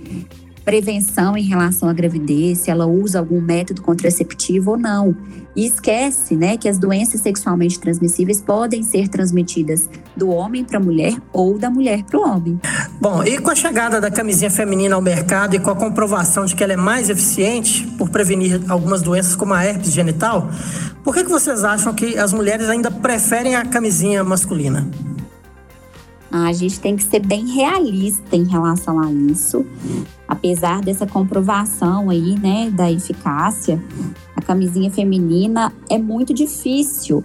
prevenção 0.68 1.38
em 1.38 1.44
relação 1.44 1.88
à 1.88 1.94
gravidez, 1.94 2.58
se 2.58 2.70
ela 2.70 2.86
usa 2.86 3.20
algum 3.20 3.39
método 3.39 3.82
contraceptivo 3.82 4.72
ou 4.72 4.77
não. 4.77 5.16
E 5.56 5.66
esquece, 5.66 6.36
né, 6.36 6.58
que 6.58 6.68
as 6.68 6.77
doenças 6.77 7.22
sexualmente 7.22 7.80
transmissíveis 7.80 8.42
podem 8.42 8.84
ser 8.84 9.08
transmitidas 9.08 9.89
do 10.13 10.27
homem 10.27 10.66
para 10.66 10.77
a 10.77 10.82
mulher 10.82 11.18
ou 11.32 11.58
da 11.58 11.70
mulher 11.70 12.04
para 12.04 12.20
o 12.20 12.22
homem. 12.22 12.60
Bom, 13.00 13.24
e 13.24 13.38
com 13.38 13.51
a 13.51 13.56
chegada 13.56 14.01
da 14.01 14.10
camisinha 14.10 14.50
feminina 14.50 14.96
ao 14.96 15.01
mercado 15.01 15.56
e 15.56 15.60
com 15.60 15.70
a 15.70 15.75
comprovação 15.75 16.46
de 16.46 16.56
que 16.56 16.63
ela 16.63 16.74
é 16.74 16.77
mais 16.77 17.12
eficiente 17.12 17.86
por 17.98 18.10
prevenir 18.10 18.60
algumas 18.68 19.04
doenças 19.04 19.36
como 19.36 19.54
a 19.54 19.63
herpes 19.63 19.94
genital, 19.94 20.50
por 21.04 21.13
que, 21.13 21.24
que 21.24 21.30
vocês 21.30 21.63
acham 21.63 21.94
que 21.94 22.18
as 22.18 22.34
mulheres 22.34 22.68
ainda 22.70 22.89
preferem 22.89 23.56
a 23.56 23.63
camisinha 23.66 24.24
masculina? 24.24 24.88
A 26.31 26.51
gente 26.51 26.79
tem 26.79 26.96
que 26.96 27.03
ser 27.03 27.25
bem 27.25 27.46
realista 27.48 28.36
em 28.36 28.46
relação 28.46 29.00
a 29.00 29.12
isso. 29.12 29.65
Apesar 30.27 30.81
dessa 30.81 31.07
comprovação 31.07 32.10
aí, 32.10 32.38
né, 32.38 32.69
da 32.69 32.91
eficácia, 32.91 33.81
a 34.36 34.41
camisinha 34.41 34.91
feminina 34.91 35.72
é 35.89 35.98
muito 35.98 36.34
difícil 36.34 37.24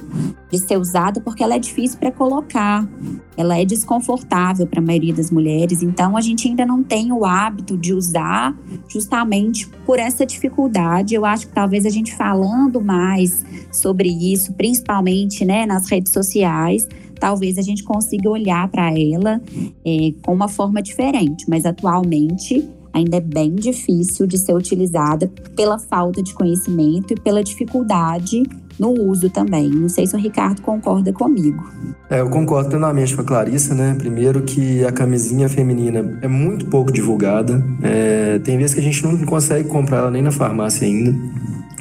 de 0.48 0.58
ser 0.58 0.78
usada 0.78 1.20
porque 1.20 1.42
ela 1.42 1.56
é 1.56 1.58
difícil 1.58 1.98
para 1.98 2.12
colocar. 2.12 2.88
Ela 3.36 3.58
é 3.58 3.64
desconfortável 3.64 4.68
para 4.68 4.80
a 4.80 4.84
maioria 4.84 5.12
das 5.12 5.32
mulheres, 5.32 5.82
então 5.82 6.16
a 6.16 6.20
gente 6.20 6.46
ainda 6.46 6.64
não 6.64 6.82
tem 6.82 7.10
o 7.10 7.24
hábito 7.24 7.76
de 7.76 7.92
usar 7.92 8.56
justamente 8.86 9.66
por 9.84 9.98
essa 9.98 10.24
dificuldade. 10.24 11.14
Eu 11.14 11.24
acho 11.24 11.48
que 11.48 11.52
talvez 11.52 11.84
a 11.84 11.90
gente 11.90 12.14
falando 12.14 12.80
mais 12.80 13.44
sobre 13.72 14.08
isso, 14.08 14.52
principalmente, 14.52 15.44
né, 15.44 15.66
nas 15.66 15.88
redes 15.90 16.12
sociais, 16.12 16.86
talvez 17.22 17.56
a 17.56 17.62
gente 17.62 17.84
consiga 17.84 18.28
olhar 18.28 18.66
para 18.66 18.90
ela 18.98 19.40
é, 19.86 20.12
com 20.22 20.34
uma 20.34 20.48
forma 20.48 20.82
diferente, 20.82 21.44
mas 21.48 21.64
atualmente 21.64 22.68
ainda 22.92 23.18
é 23.18 23.20
bem 23.20 23.54
difícil 23.54 24.26
de 24.26 24.36
ser 24.36 24.52
utilizada 24.54 25.30
pela 25.54 25.78
falta 25.78 26.20
de 26.20 26.34
conhecimento 26.34 27.12
e 27.12 27.20
pela 27.20 27.40
dificuldade 27.40 28.42
no 28.76 28.90
uso 28.90 29.30
também. 29.30 29.70
Não 29.70 29.88
sei 29.88 30.04
se 30.04 30.16
o 30.16 30.18
Ricardo 30.18 30.62
concorda 30.62 31.12
comigo. 31.12 31.62
É, 32.10 32.20
eu 32.20 32.28
concordo 32.28 32.70
plenamente 32.70 33.14
com 33.14 33.22
a 33.22 33.24
Clarissa, 33.24 33.72
né? 33.72 33.94
Primeiro 33.96 34.42
que 34.42 34.84
a 34.84 34.90
camisinha 34.90 35.48
feminina 35.48 36.18
é 36.22 36.26
muito 36.26 36.66
pouco 36.66 36.90
divulgada. 36.90 37.64
É, 37.82 38.40
tem 38.40 38.58
vezes 38.58 38.74
que 38.74 38.80
a 38.80 38.82
gente 38.82 39.00
não 39.04 39.16
consegue 39.24 39.68
comprar 39.68 39.98
ela 39.98 40.10
nem 40.10 40.22
na 40.22 40.32
farmácia 40.32 40.84
ainda. 40.84 41.16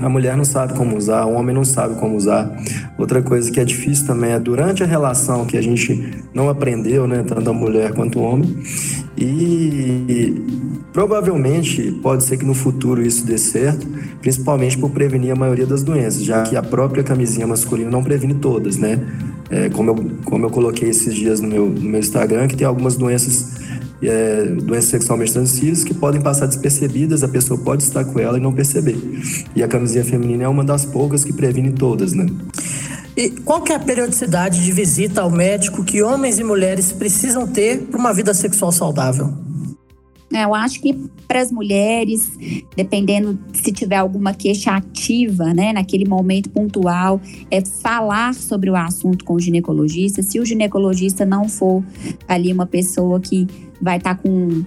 A 0.02 0.10
mulher 0.10 0.36
não 0.36 0.44
sabe 0.44 0.74
como 0.74 0.98
usar, 0.98 1.26
o 1.26 1.34
homem 1.34 1.54
não 1.54 1.64
sabe 1.64 1.96
como 1.96 2.16
usar. 2.16 2.52
Outra 2.98 3.22
coisa 3.22 3.52
que 3.52 3.60
é 3.60 3.66
difícil 3.66 4.08
também 4.08 4.32
é 4.32 4.40
durante 4.40 4.84
a 4.84 4.86
relação 4.86 5.46
que 5.46 5.58
a 5.58 5.62
gente 5.62 6.24
não 6.34 6.50
aprendeu, 6.50 7.08
né, 7.08 7.24
tanto 7.26 7.50
a 7.50 7.54
mulher 7.54 7.94
quanto 7.94 8.20
o 8.20 8.24
homem. 8.24 8.56
E 9.18 10.36
provavelmente 10.92 11.92
pode 12.02 12.24
ser 12.24 12.38
que 12.38 12.46
no 12.46 12.54
futuro 12.54 13.02
isso 13.02 13.26
dê 13.26 13.38
certo, 13.38 13.88
principalmente 14.22 14.78
por 14.78 14.90
prevenir 14.90 15.32
a 15.32 15.36
maioria 15.36 15.66
das 15.66 15.84
doenças, 15.84 16.24
já 16.24 16.44
que 16.44 16.56
a 16.56 16.64
própria 16.64 17.04
camisinha 17.04 17.46
masculina 17.46 17.90
não 17.90 18.04
previne 18.04 18.34
todas, 18.34 18.78
né? 18.78 19.00
É, 19.50 19.70
como, 19.70 19.92
eu, 19.92 20.12
como 20.26 20.46
eu 20.46 20.50
coloquei 20.50 20.90
esses 20.90 21.14
dias 21.14 21.42
no 21.42 21.48
meu, 21.48 21.68
no 21.68 21.90
meu 21.90 22.00
Instagram, 22.00 22.48
que 22.48 22.56
tem 22.56 22.66
algumas 22.66 22.96
doenças 22.96 23.61
é, 24.08 24.46
doenças 24.46 24.90
sexualmente 24.90 25.34
transmissíveis 25.34 25.84
que 25.84 25.94
podem 25.94 26.22
passar 26.22 26.48
despercebidas, 26.48 27.24
a 27.24 27.28
pessoa 27.28 27.60
pode 27.60 27.84
estar 27.84 28.04
com 28.06 28.20
ela 28.20 28.38
e 28.38 28.42
não 28.42 28.54
perceber. 28.54 28.98
E 29.56 29.62
a 29.62 29.68
camisinha 29.68 30.04
feminina 30.04 30.44
é 30.44 30.48
uma 30.48 30.64
das 30.64 30.86
poucas 30.86 31.24
que 31.24 31.34
previne 31.34 31.72
todas, 31.72 32.14
né? 32.14 32.26
E 33.16 33.30
qual 33.30 33.62
que 33.62 33.74
é 33.74 33.76
a 33.76 33.80
periodicidade 33.80 34.64
de 34.64 34.72
visita 34.72 35.22
ao 35.22 35.30
médico 35.30 35.84
que 35.84 36.02
homens 36.02 36.40
e 36.40 36.44
mulheres 36.44 36.92
precisam 36.92 37.46
ter 37.46 37.80
para 37.80 38.00
uma 38.00 38.14
vida 38.14 38.34
sexual 38.34 38.72
saudável? 38.72 39.34
É, 40.34 40.46
eu 40.46 40.56
acho 40.56 40.82
que 40.82 40.94
para 41.28 41.42
as 41.42 41.52
mulheres, 41.52 42.38
dependendo 42.76 43.38
se 43.54 43.72
tiver 43.72 43.98
alguma 43.98 44.34
queixa 44.34 44.72
ativa, 44.72 45.54
né, 45.54 45.74
naquele 45.74 46.08
momento 46.08 46.50
pontual, 46.50 47.20
é 47.50 47.64
falar 47.64 48.34
sobre 48.34 48.70
o 48.70 48.76
assunto 48.76 49.26
com 49.26 49.34
o 49.34 49.40
ginecologista. 49.40 50.22
Se 50.22 50.40
o 50.40 50.46
ginecologista 50.46 51.26
não 51.26 51.50
for 51.50 51.84
ali 52.28 52.52
uma 52.52 52.66
pessoa 52.66 53.20
que 53.20 53.46
vai 53.82 53.98
estar 53.98 54.16
tá 54.16 54.22
com 54.22 54.64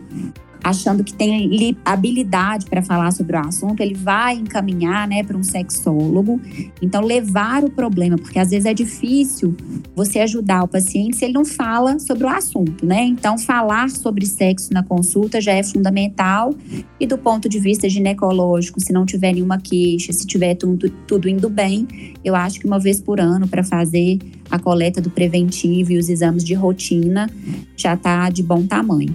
achando 0.65 1.05
que 1.05 1.13
tem 1.13 1.77
habilidade 1.85 2.65
para 2.65 2.83
falar 2.83 3.13
sobre 3.13 3.37
o 3.37 3.41
assunto, 3.41 3.83
ele 3.83 3.93
vai 3.93 4.35
encaminhar, 4.35 5.07
né, 5.07 5.23
para 5.23 5.37
um 5.37 5.43
sexólogo. 5.43 6.41
Então 6.81 7.03
levar 7.03 7.63
o 7.63 7.71
problema, 7.71 8.17
porque 8.17 8.39
às 8.39 8.49
vezes 8.49 8.65
é 8.65 8.73
difícil 8.73 9.55
você 9.95 10.21
ajudar 10.21 10.63
o 10.63 10.69
paciente 10.69 11.17
se 11.17 11.27
ele 11.27 11.35
não 11.35 11.45
fala 11.45 11.99
sobre 11.99 12.25
o 12.25 12.29
assunto, 12.29 12.87
né? 12.87 13.05
Então 13.05 13.37
falar 13.37 13.91
sobre 13.91 14.25
sexo 14.25 14.73
na 14.73 14.83
consulta 14.83 15.39
já 15.39 15.53
é 15.53 15.63
fundamental 15.63 16.55
e 16.99 17.07
do 17.07 17.19
ponto 17.19 17.47
de 17.47 17.61
vista 17.61 17.87
ginecológico, 17.87 18.81
se 18.81 18.93
não 18.93 19.05
tiver 19.05 19.35
nenhuma 19.35 19.59
queixa, 19.59 20.13
se 20.15 20.27
tiver 20.27 20.55
tudo, 20.55 20.89
tudo 21.07 21.29
indo 21.29 21.51
bem, 21.51 21.87
eu 22.25 22.35
acho 22.35 22.59
que 22.59 22.67
uma 22.67 22.79
vez 22.79 23.03
por 23.03 23.21
ano 23.21 23.47
para 23.47 23.63
fazer 23.63 24.19
a 24.51 24.59
coleta 24.59 25.01
do 25.01 25.11
preventivo 25.11 25.93
e 25.93 25.99
os 25.99 26.09
exames 26.09 26.43
de 26.43 26.55
rotina 26.55 27.29
já 27.77 27.93
está 27.93 28.31
de 28.31 28.43
bom 28.43 28.67
tamanho. 28.67 29.15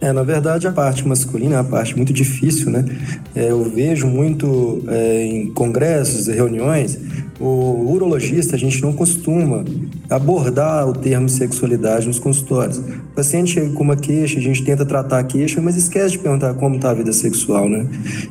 É, 0.00 0.12
na 0.12 0.22
verdade, 0.22 0.66
a 0.66 0.72
parte 0.72 1.06
masculina 1.08 1.56
é 1.56 1.60
uma 1.60 1.64
parte 1.64 1.96
muito 1.96 2.12
difícil, 2.12 2.70
né? 2.70 2.84
É, 3.34 3.50
eu 3.50 3.64
vejo 3.64 4.06
muito 4.06 4.84
é, 4.88 5.24
em 5.24 5.50
congressos 5.52 6.28
e 6.28 6.32
reuniões, 6.32 6.98
o 7.40 7.92
urologista, 7.92 8.56
a 8.56 8.58
gente 8.58 8.80
não 8.80 8.92
costuma 8.92 9.64
abordar 10.08 10.88
o 10.88 10.92
termo 10.92 11.28
sexualidade 11.28 12.06
nos 12.06 12.18
consultórios. 12.18 12.78
O 12.78 13.14
paciente 13.14 13.52
chega 13.52 13.70
com 13.70 13.84
uma 13.84 13.96
queixa, 13.96 14.38
a 14.38 14.42
gente 14.42 14.64
tenta 14.64 14.86
tratar 14.86 15.18
a 15.18 15.24
queixa, 15.24 15.60
mas 15.60 15.76
esquece 15.76 16.12
de 16.12 16.18
perguntar 16.18 16.54
como 16.54 16.76
está 16.76 16.90
a 16.90 16.94
vida 16.94 17.12
sexual, 17.12 17.68
né? 17.68 17.86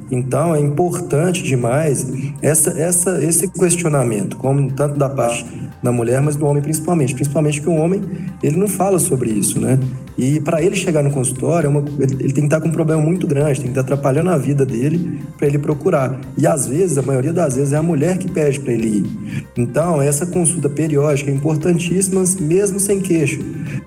Então, 0.09 0.55
é 0.55 0.59
importante 0.59 1.43
demais 1.43 2.07
essa, 2.41 2.71
essa, 2.79 3.23
esse 3.23 3.47
questionamento, 3.47 4.37
como 4.37 4.71
tanto 4.71 4.97
da 4.97 5.09
parte 5.09 5.45
da 5.85 5.91
mulher, 5.91 6.21
mas 6.21 6.35
do 6.35 6.45
homem 6.45 6.61
principalmente. 6.61 7.13
Principalmente 7.13 7.61
que 7.61 7.69
o 7.69 7.75
homem, 7.75 8.01
ele 8.43 8.57
não 8.57 8.67
fala 8.67 8.99
sobre 8.99 9.29
isso, 9.29 9.59
né? 9.59 9.79
E 10.17 10.39
para 10.39 10.61
ele 10.61 10.75
chegar 10.75 11.03
no 11.03 11.11
consultório, 11.11 11.67
é 11.67 11.69
uma, 11.69 11.83
ele, 11.99 12.13
ele, 12.19 12.33
tem 12.33 12.43
que 12.43 12.45
estar 12.45 12.61
com 12.61 12.69
um 12.69 12.71
problema 12.71 13.01
muito 13.01 13.27
grande, 13.27 13.61
tem 13.61 13.71
que 13.71 13.79
estar 13.79 13.81
atrapalhando 13.81 14.29
a 14.29 14.37
vida 14.37 14.65
dele 14.65 15.21
para 15.37 15.47
ele 15.47 15.59
procurar. 15.59 16.19
E 16.37 16.47
às 16.47 16.67
vezes, 16.67 16.97
a 16.97 17.01
maioria 17.01 17.33
das 17.33 17.55
vezes, 17.55 17.73
é 17.73 17.77
a 17.77 17.83
mulher 17.83 18.17
que 18.17 18.29
pede 18.29 18.59
para 18.59 18.73
ele 18.73 18.87
ir. 18.87 19.43
Então, 19.57 20.01
essa 20.01 20.25
consulta 20.25 20.69
periódica 20.69 21.29
é 21.29 21.33
importantíssima, 21.33 22.23
mesmo 22.39 22.79
sem 22.79 22.99
queixo, 23.01 23.41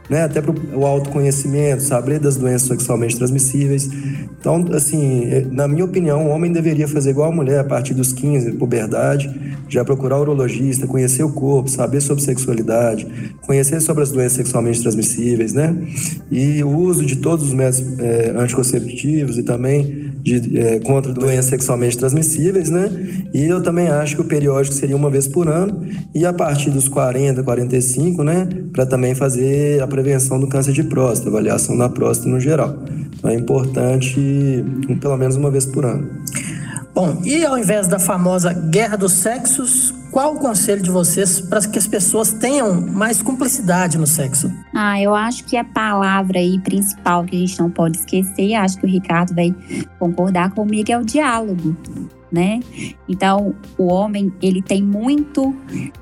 né? 0.08 0.24
Até 0.24 0.40
para 0.40 0.54
o 0.76 0.86
autoconhecimento, 0.86 1.82
saber 1.82 2.20
das 2.20 2.36
doenças 2.36 2.68
sexualmente 2.68 3.16
transmissíveis. 3.16 3.90
Então, 4.40 4.64
assim, 4.72 5.24
é, 5.24 5.44
na 5.50 5.66
minha 5.66 5.84
opinião, 5.84 6.26
o 6.26 6.28
homem 6.30 6.52
deveria 6.52 6.86
fazer 6.86 7.10
igual 7.10 7.32
a 7.32 7.34
mulher 7.34 7.58
a 7.58 7.64
partir 7.64 7.92
dos 7.92 8.12
15, 8.12 8.52
puberdade, 8.52 9.28
já 9.68 9.84
procurar 9.84 10.20
urologista, 10.20 10.86
conhecer 10.86 11.24
o 11.24 11.32
corpo, 11.32 11.68
saber 11.68 12.00
sobre 12.00 12.22
sexualidade, 12.22 13.06
conhecer 13.42 13.80
sobre 13.80 14.02
as 14.02 14.12
doenças 14.12 14.34
sexualmente 14.34 14.80
transmissíveis, 14.80 15.52
né? 15.52 15.76
E 16.30 16.62
o 16.62 16.70
uso 16.70 17.04
de 17.04 17.16
todos 17.16 17.46
os 17.46 17.52
métodos 17.52 17.98
é, 17.98 18.32
anticonceptivos 18.36 19.38
e 19.38 19.42
também 19.42 20.12
de, 20.22 20.58
é, 20.58 20.78
contra 20.80 21.12
doenças 21.12 21.46
sexualmente 21.46 21.98
transmissíveis, 21.98 22.70
né? 22.70 22.90
E 23.34 23.44
eu 23.44 23.60
também 23.62 23.88
acho 23.88 24.16
que 24.16 24.22
o 24.22 24.24
periódico 24.24 24.74
seria 24.74 24.96
uma 24.96 25.10
vez 25.10 25.26
por 25.26 25.48
ano 25.48 25.84
e 26.14 26.24
a 26.24 26.32
partir 26.32 26.70
dos 26.70 26.88
40, 26.88 27.42
45, 27.42 28.22
né? 28.22 28.48
Para 28.72 28.86
também 28.86 29.14
fazer 29.14 29.82
a 29.82 29.86
prevenção 29.86 30.38
do 30.38 30.46
câncer 30.46 30.72
de 30.72 30.84
próstata, 30.84 31.28
avaliação 31.28 31.76
da 31.76 31.88
próstata 31.88 32.30
no 32.30 32.38
geral. 32.38 32.78
É 33.24 33.34
importante 33.34 34.64
pelo 35.00 35.16
menos 35.16 35.36
uma 35.36 35.50
vez 35.50 35.66
por 35.66 35.84
ano. 35.84 36.08
Bom, 36.94 37.20
e 37.24 37.44
ao 37.44 37.56
invés 37.56 37.86
da 37.86 37.98
famosa 37.98 38.52
guerra 38.52 38.96
dos 38.96 39.12
sexos, 39.12 39.94
qual 40.10 40.34
o 40.34 40.38
conselho 40.38 40.82
de 40.82 40.90
vocês 40.90 41.40
para 41.40 41.60
que 41.60 41.78
as 41.78 41.86
pessoas 41.86 42.32
tenham 42.32 42.80
mais 42.80 43.22
cumplicidade 43.22 43.98
no 43.98 44.06
sexo? 44.06 44.50
Ah, 44.74 45.00
eu 45.00 45.14
acho 45.14 45.44
que 45.44 45.56
a 45.56 45.64
palavra 45.64 46.38
aí 46.38 46.58
principal 46.60 47.24
que 47.24 47.36
a 47.36 47.38
gente 47.38 47.58
não 47.60 47.70
pode 47.70 47.98
esquecer, 47.98 48.54
acho 48.54 48.78
que 48.78 48.86
o 48.86 48.88
Ricardo 48.88 49.34
vai 49.34 49.54
concordar 49.98 50.50
comigo, 50.50 50.90
é 50.90 50.98
o 50.98 51.04
diálogo 51.04 51.76
né? 52.30 52.60
Então, 53.08 53.54
o 53.76 53.86
homem, 53.86 54.32
ele 54.40 54.62
tem 54.62 54.82
muito 54.82 55.54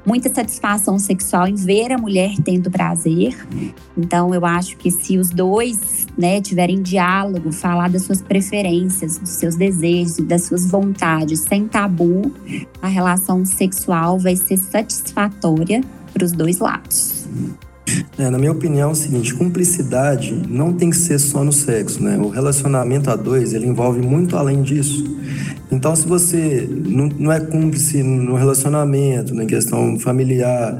muita 0.04 0.32
satisfação 0.32 0.98
sexual 0.98 1.46
em 1.46 1.54
ver 1.54 1.92
a 1.92 1.98
mulher 1.98 2.34
tendo 2.44 2.70
prazer. 2.70 3.36
Então, 3.96 4.34
eu 4.34 4.44
acho 4.44 4.76
que 4.76 4.90
se 4.90 5.18
os 5.18 5.30
dois, 5.30 6.05
né, 6.16 6.40
tiverem 6.40 6.82
diálogo, 6.82 7.52
falar 7.52 7.90
das 7.90 8.02
suas 8.02 8.22
preferências, 8.22 9.18
dos 9.18 9.30
seus 9.30 9.56
desejos, 9.56 10.16
das 10.18 10.44
suas 10.44 10.66
vontades, 10.66 11.40
sem 11.40 11.66
tabu, 11.68 12.32
a 12.80 12.88
relação 12.88 13.44
sexual 13.44 14.18
vai 14.18 14.36
ser 14.36 14.56
satisfatória 14.56 15.82
para 16.12 16.24
os 16.24 16.32
dois 16.32 16.58
lados. 16.58 17.26
É, 18.18 18.28
na 18.30 18.38
minha 18.38 18.52
opinião, 18.52 18.88
é 18.88 18.92
o 18.92 18.96
seguinte: 18.96 19.34
cumplicidade 19.34 20.34
não 20.48 20.72
tem 20.72 20.90
que 20.90 20.96
ser 20.96 21.18
só 21.18 21.44
no 21.44 21.52
sexo, 21.52 22.02
né? 22.02 22.18
O 22.18 22.28
relacionamento 22.28 23.10
a 23.10 23.16
dois 23.16 23.54
ele 23.54 23.66
envolve 23.66 24.00
muito 24.00 24.36
além 24.36 24.62
disso. 24.62 25.04
Então, 25.70 25.96
se 25.96 26.06
você 26.06 26.68
não, 26.70 27.08
não 27.08 27.32
é 27.32 27.40
cúmplice 27.40 28.02
no 28.02 28.36
relacionamento, 28.36 29.34
na 29.34 29.44
questão 29.44 29.98
familiar, 29.98 30.76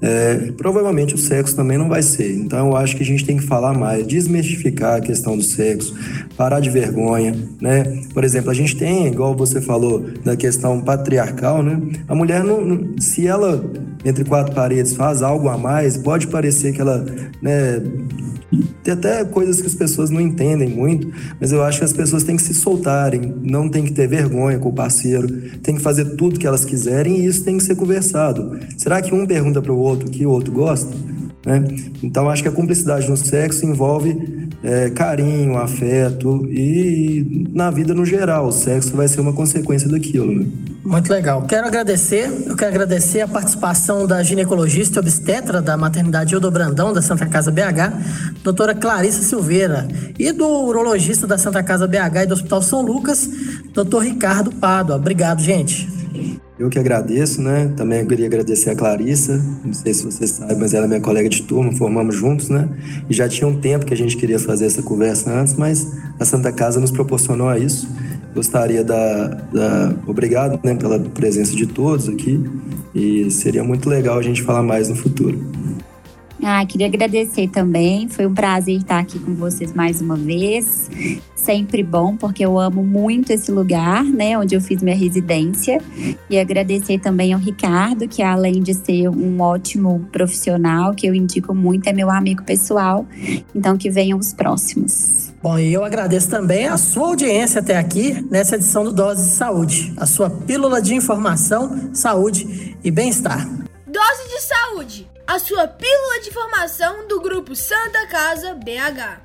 é, 0.00 0.52
provavelmente 0.56 1.14
o 1.14 1.18
sexo 1.18 1.54
também 1.54 1.76
não 1.76 1.88
vai 1.88 2.02
ser. 2.02 2.34
Então, 2.34 2.68
eu 2.68 2.76
acho 2.76 2.96
que 2.96 3.02
a 3.02 3.06
gente 3.06 3.24
tem 3.24 3.36
que 3.36 3.44
falar 3.44 3.74
mais, 3.74 4.06
desmistificar 4.06 4.96
a 4.96 5.00
questão 5.00 5.36
do 5.36 5.42
sexo, 5.42 5.94
parar 6.36 6.60
de 6.60 6.70
vergonha, 6.70 7.36
né? 7.60 8.00
Por 8.14 8.24
exemplo, 8.24 8.50
a 8.50 8.54
gente 8.54 8.74
tem, 8.76 9.06
igual 9.06 9.36
você 9.36 9.60
falou, 9.60 10.04
da 10.24 10.34
questão 10.34 10.80
patriarcal, 10.80 11.62
né? 11.62 11.80
A 12.08 12.14
mulher, 12.14 12.42
não, 12.42 12.98
se 12.98 13.26
ela 13.26 13.62
entre 14.04 14.24
quatro 14.24 14.54
paredes 14.54 14.94
faz 14.94 15.22
algo 15.22 15.48
a 15.48 15.56
mais, 15.56 15.96
pode 15.96 16.26
parecer 16.26 16.72
que 16.72 16.80
ela, 16.80 17.04
né, 17.40 17.80
tem 18.82 18.94
até 18.94 19.24
coisas 19.24 19.60
que 19.60 19.66
as 19.66 19.74
pessoas 19.74 20.10
não 20.10 20.20
entendem 20.20 20.68
muito, 20.68 21.10
mas 21.40 21.52
eu 21.52 21.62
acho 21.62 21.78
que 21.78 21.84
as 21.84 21.92
pessoas 21.92 22.22
têm 22.22 22.36
que 22.36 22.42
se 22.42 22.54
soltarem, 22.54 23.34
não 23.42 23.68
tem 23.68 23.84
que 23.84 23.92
ter 23.92 24.06
vergonha 24.06 24.58
com 24.58 24.68
o 24.68 24.72
parceiro, 24.72 25.28
tem 25.62 25.76
que 25.76 25.80
fazer 25.80 26.16
tudo 26.16 26.38
que 26.38 26.46
elas 26.46 26.64
quiserem 26.64 27.20
e 27.20 27.26
isso 27.26 27.44
tem 27.44 27.56
que 27.56 27.64
ser 27.64 27.76
conversado. 27.76 28.58
Será 28.76 29.00
que 29.00 29.14
um 29.14 29.26
pergunta 29.26 29.62
para 29.62 29.72
o 29.72 29.78
outro 29.78 30.10
que 30.10 30.26
o 30.26 30.30
outro 30.30 30.52
gosta? 30.52 30.94
Né? 31.44 31.64
Então, 32.02 32.28
acho 32.28 32.42
que 32.42 32.48
a 32.48 32.52
cumplicidade 32.52 33.08
no 33.08 33.16
sexo 33.16 33.66
envolve 33.66 34.41
é, 34.62 34.90
carinho, 34.90 35.56
afeto 35.56 36.46
e 36.50 37.48
na 37.52 37.70
vida 37.70 37.92
no 37.92 38.04
geral. 38.04 38.46
O 38.46 38.52
sexo 38.52 38.96
vai 38.96 39.08
ser 39.08 39.20
uma 39.20 39.32
consequência 39.32 39.88
daquilo. 39.88 40.32
Né? 40.32 40.46
Muito 40.84 41.10
legal. 41.12 41.42
Quero 41.42 41.66
agradecer, 41.66 42.30
eu 42.46 42.56
quero 42.56 42.70
agradecer 42.70 43.20
a 43.20 43.28
participação 43.28 44.06
da 44.06 44.22
ginecologista 44.22 45.00
obstetra 45.00 45.62
da 45.62 45.76
maternidade 45.76 46.34
Ildo 46.34 46.50
Brandão, 46.50 46.92
da 46.92 47.00
Santa 47.00 47.26
Casa 47.26 47.50
BH, 47.50 48.42
doutora 48.42 48.74
Clarissa 48.74 49.22
Silveira, 49.22 49.86
e 50.18 50.32
do 50.32 50.46
urologista 50.46 51.26
da 51.26 51.38
Santa 51.38 51.62
Casa 51.62 51.86
BH 51.86 52.22
e 52.24 52.26
do 52.26 52.34
Hospital 52.34 52.62
São 52.62 52.82
Lucas, 52.82 53.28
doutor 53.72 54.00
Ricardo 54.00 54.50
Pádua. 54.52 54.96
Obrigado, 54.96 55.40
gente. 55.40 56.01
Eu 56.58 56.68
que 56.68 56.78
agradeço, 56.78 57.40
né? 57.40 57.72
Também 57.76 58.06
queria 58.06 58.26
agradecer 58.26 58.70
a 58.70 58.76
Clarissa. 58.76 59.42
Não 59.64 59.72
sei 59.72 59.94
se 59.94 60.04
vocês 60.04 60.30
sabem, 60.30 60.56
mas 60.58 60.74
ela 60.74 60.84
é 60.84 60.88
minha 60.88 61.00
colega 61.00 61.28
de 61.28 61.42
turma, 61.42 61.72
formamos 61.72 62.14
juntos, 62.14 62.50
né? 62.50 62.68
E 63.08 63.14
já 63.14 63.28
tinha 63.28 63.48
um 63.48 63.58
tempo 63.58 63.86
que 63.86 63.94
a 63.94 63.96
gente 63.96 64.16
queria 64.16 64.38
fazer 64.38 64.66
essa 64.66 64.82
conversa 64.82 65.32
antes, 65.32 65.54
mas 65.54 65.90
a 66.20 66.24
Santa 66.24 66.52
Casa 66.52 66.78
nos 66.78 66.90
proporcionou 66.90 67.48
a 67.48 67.58
isso. 67.58 67.88
Gostaria 68.34 68.84
da, 68.84 69.28
da 69.52 69.94
obrigado, 70.06 70.60
né, 70.64 70.74
pela 70.74 70.98
presença 70.98 71.54
de 71.54 71.66
todos 71.66 72.08
aqui 72.08 72.42
e 72.94 73.30
seria 73.30 73.62
muito 73.62 73.88
legal 73.88 74.18
a 74.18 74.22
gente 74.22 74.42
falar 74.42 74.62
mais 74.62 74.88
no 74.88 74.94
futuro. 74.94 75.42
Ah, 76.44 76.66
queria 76.66 76.88
agradecer 76.88 77.48
também. 77.48 78.08
Foi 78.08 78.26
um 78.26 78.34
prazer 78.34 78.78
estar 78.78 78.98
aqui 78.98 79.16
com 79.20 79.32
vocês 79.32 79.72
mais 79.72 80.00
uma 80.00 80.16
vez. 80.16 80.90
Sempre 81.36 81.84
bom, 81.84 82.16
porque 82.16 82.44
eu 82.44 82.58
amo 82.58 82.82
muito 82.82 83.30
esse 83.30 83.52
lugar, 83.52 84.02
né, 84.02 84.36
onde 84.36 84.56
eu 84.56 84.60
fiz 84.60 84.82
minha 84.82 84.96
residência. 84.96 85.80
E 86.28 86.38
agradecer 86.38 86.98
também 86.98 87.32
ao 87.32 87.38
Ricardo, 87.38 88.08
que 88.08 88.22
além 88.22 88.60
de 88.60 88.74
ser 88.74 89.08
um 89.08 89.40
ótimo 89.40 90.04
profissional, 90.10 90.94
que 90.94 91.06
eu 91.06 91.14
indico 91.14 91.54
muito, 91.54 91.86
é 91.86 91.92
meu 91.92 92.10
amigo 92.10 92.42
pessoal. 92.42 93.06
Então, 93.54 93.76
que 93.76 93.88
venham 93.88 94.18
os 94.18 94.32
próximos. 94.32 95.32
Bom, 95.40 95.58
e 95.58 95.72
eu 95.72 95.84
agradeço 95.84 96.28
também 96.28 96.66
a 96.66 96.76
sua 96.76 97.08
audiência 97.08 97.60
até 97.60 97.76
aqui 97.76 98.24
nessa 98.30 98.56
edição 98.56 98.84
do 98.84 98.92
Dose 98.92 99.22
de 99.22 99.30
Saúde, 99.30 99.92
a 99.96 100.06
sua 100.06 100.30
pílula 100.30 100.82
de 100.82 100.94
informação, 100.94 101.90
saúde 101.92 102.76
e 102.82 102.90
bem-estar. 102.90 103.61
Dose 104.02 104.28
de 104.28 104.40
Saúde 104.40 105.10
a 105.28 105.38
sua 105.38 105.68
pílula 105.68 106.20
de 106.20 106.30
informação 106.30 107.06
do 107.06 107.20
grupo 107.20 107.54
Santa 107.54 108.04
Casa 108.08 108.52
BH. 108.52 109.20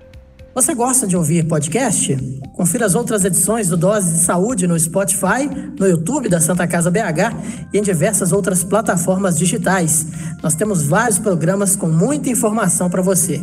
Você 0.54 0.76
gosta 0.76 1.08
de 1.08 1.18
ouvir 1.18 1.48
podcast? 1.48 2.16
Confira 2.54 2.86
as 2.86 2.94
outras 2.94 3.26
edições 3.26 3.70
do 3.70 3.76
Dose 3.76 4.14
de 4.14 4.20
Saúde 4.20 4.68
no 4.68 4.80
Spotify, 4.80 5.48
no 5.80 5.88
YouTube 5.88 6.30
da 6.30 6.40
Santa 6.40 6.68
Casa 6.68 6.92
BH 6.92 7.74
e 7.74 7.80
em 7.80 7.82
diversas 7.82 8.32
outras 8.32 8.64
plataformas 8.64 9.36
digitais. 9.36 10.06
Nós 10.44 10.54
temos 10.54 10.84
vários 10.84 11.18
programas 11.18 11.76
com 11.76 11.88
muita 11.88 12.30
informação 12.30 12.88
para 12.88 13.02
você. 13.02 13.42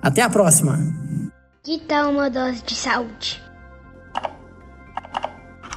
Até 0.00 0.22
a 0.22 0.30
próxima! 0.30 0.78
Que 1.64 1.80
tal 1.80 2.12
uma 2.12 2.30
dose 2.30 2.62
de 2.62 2.76
saúde? 2.76 3.47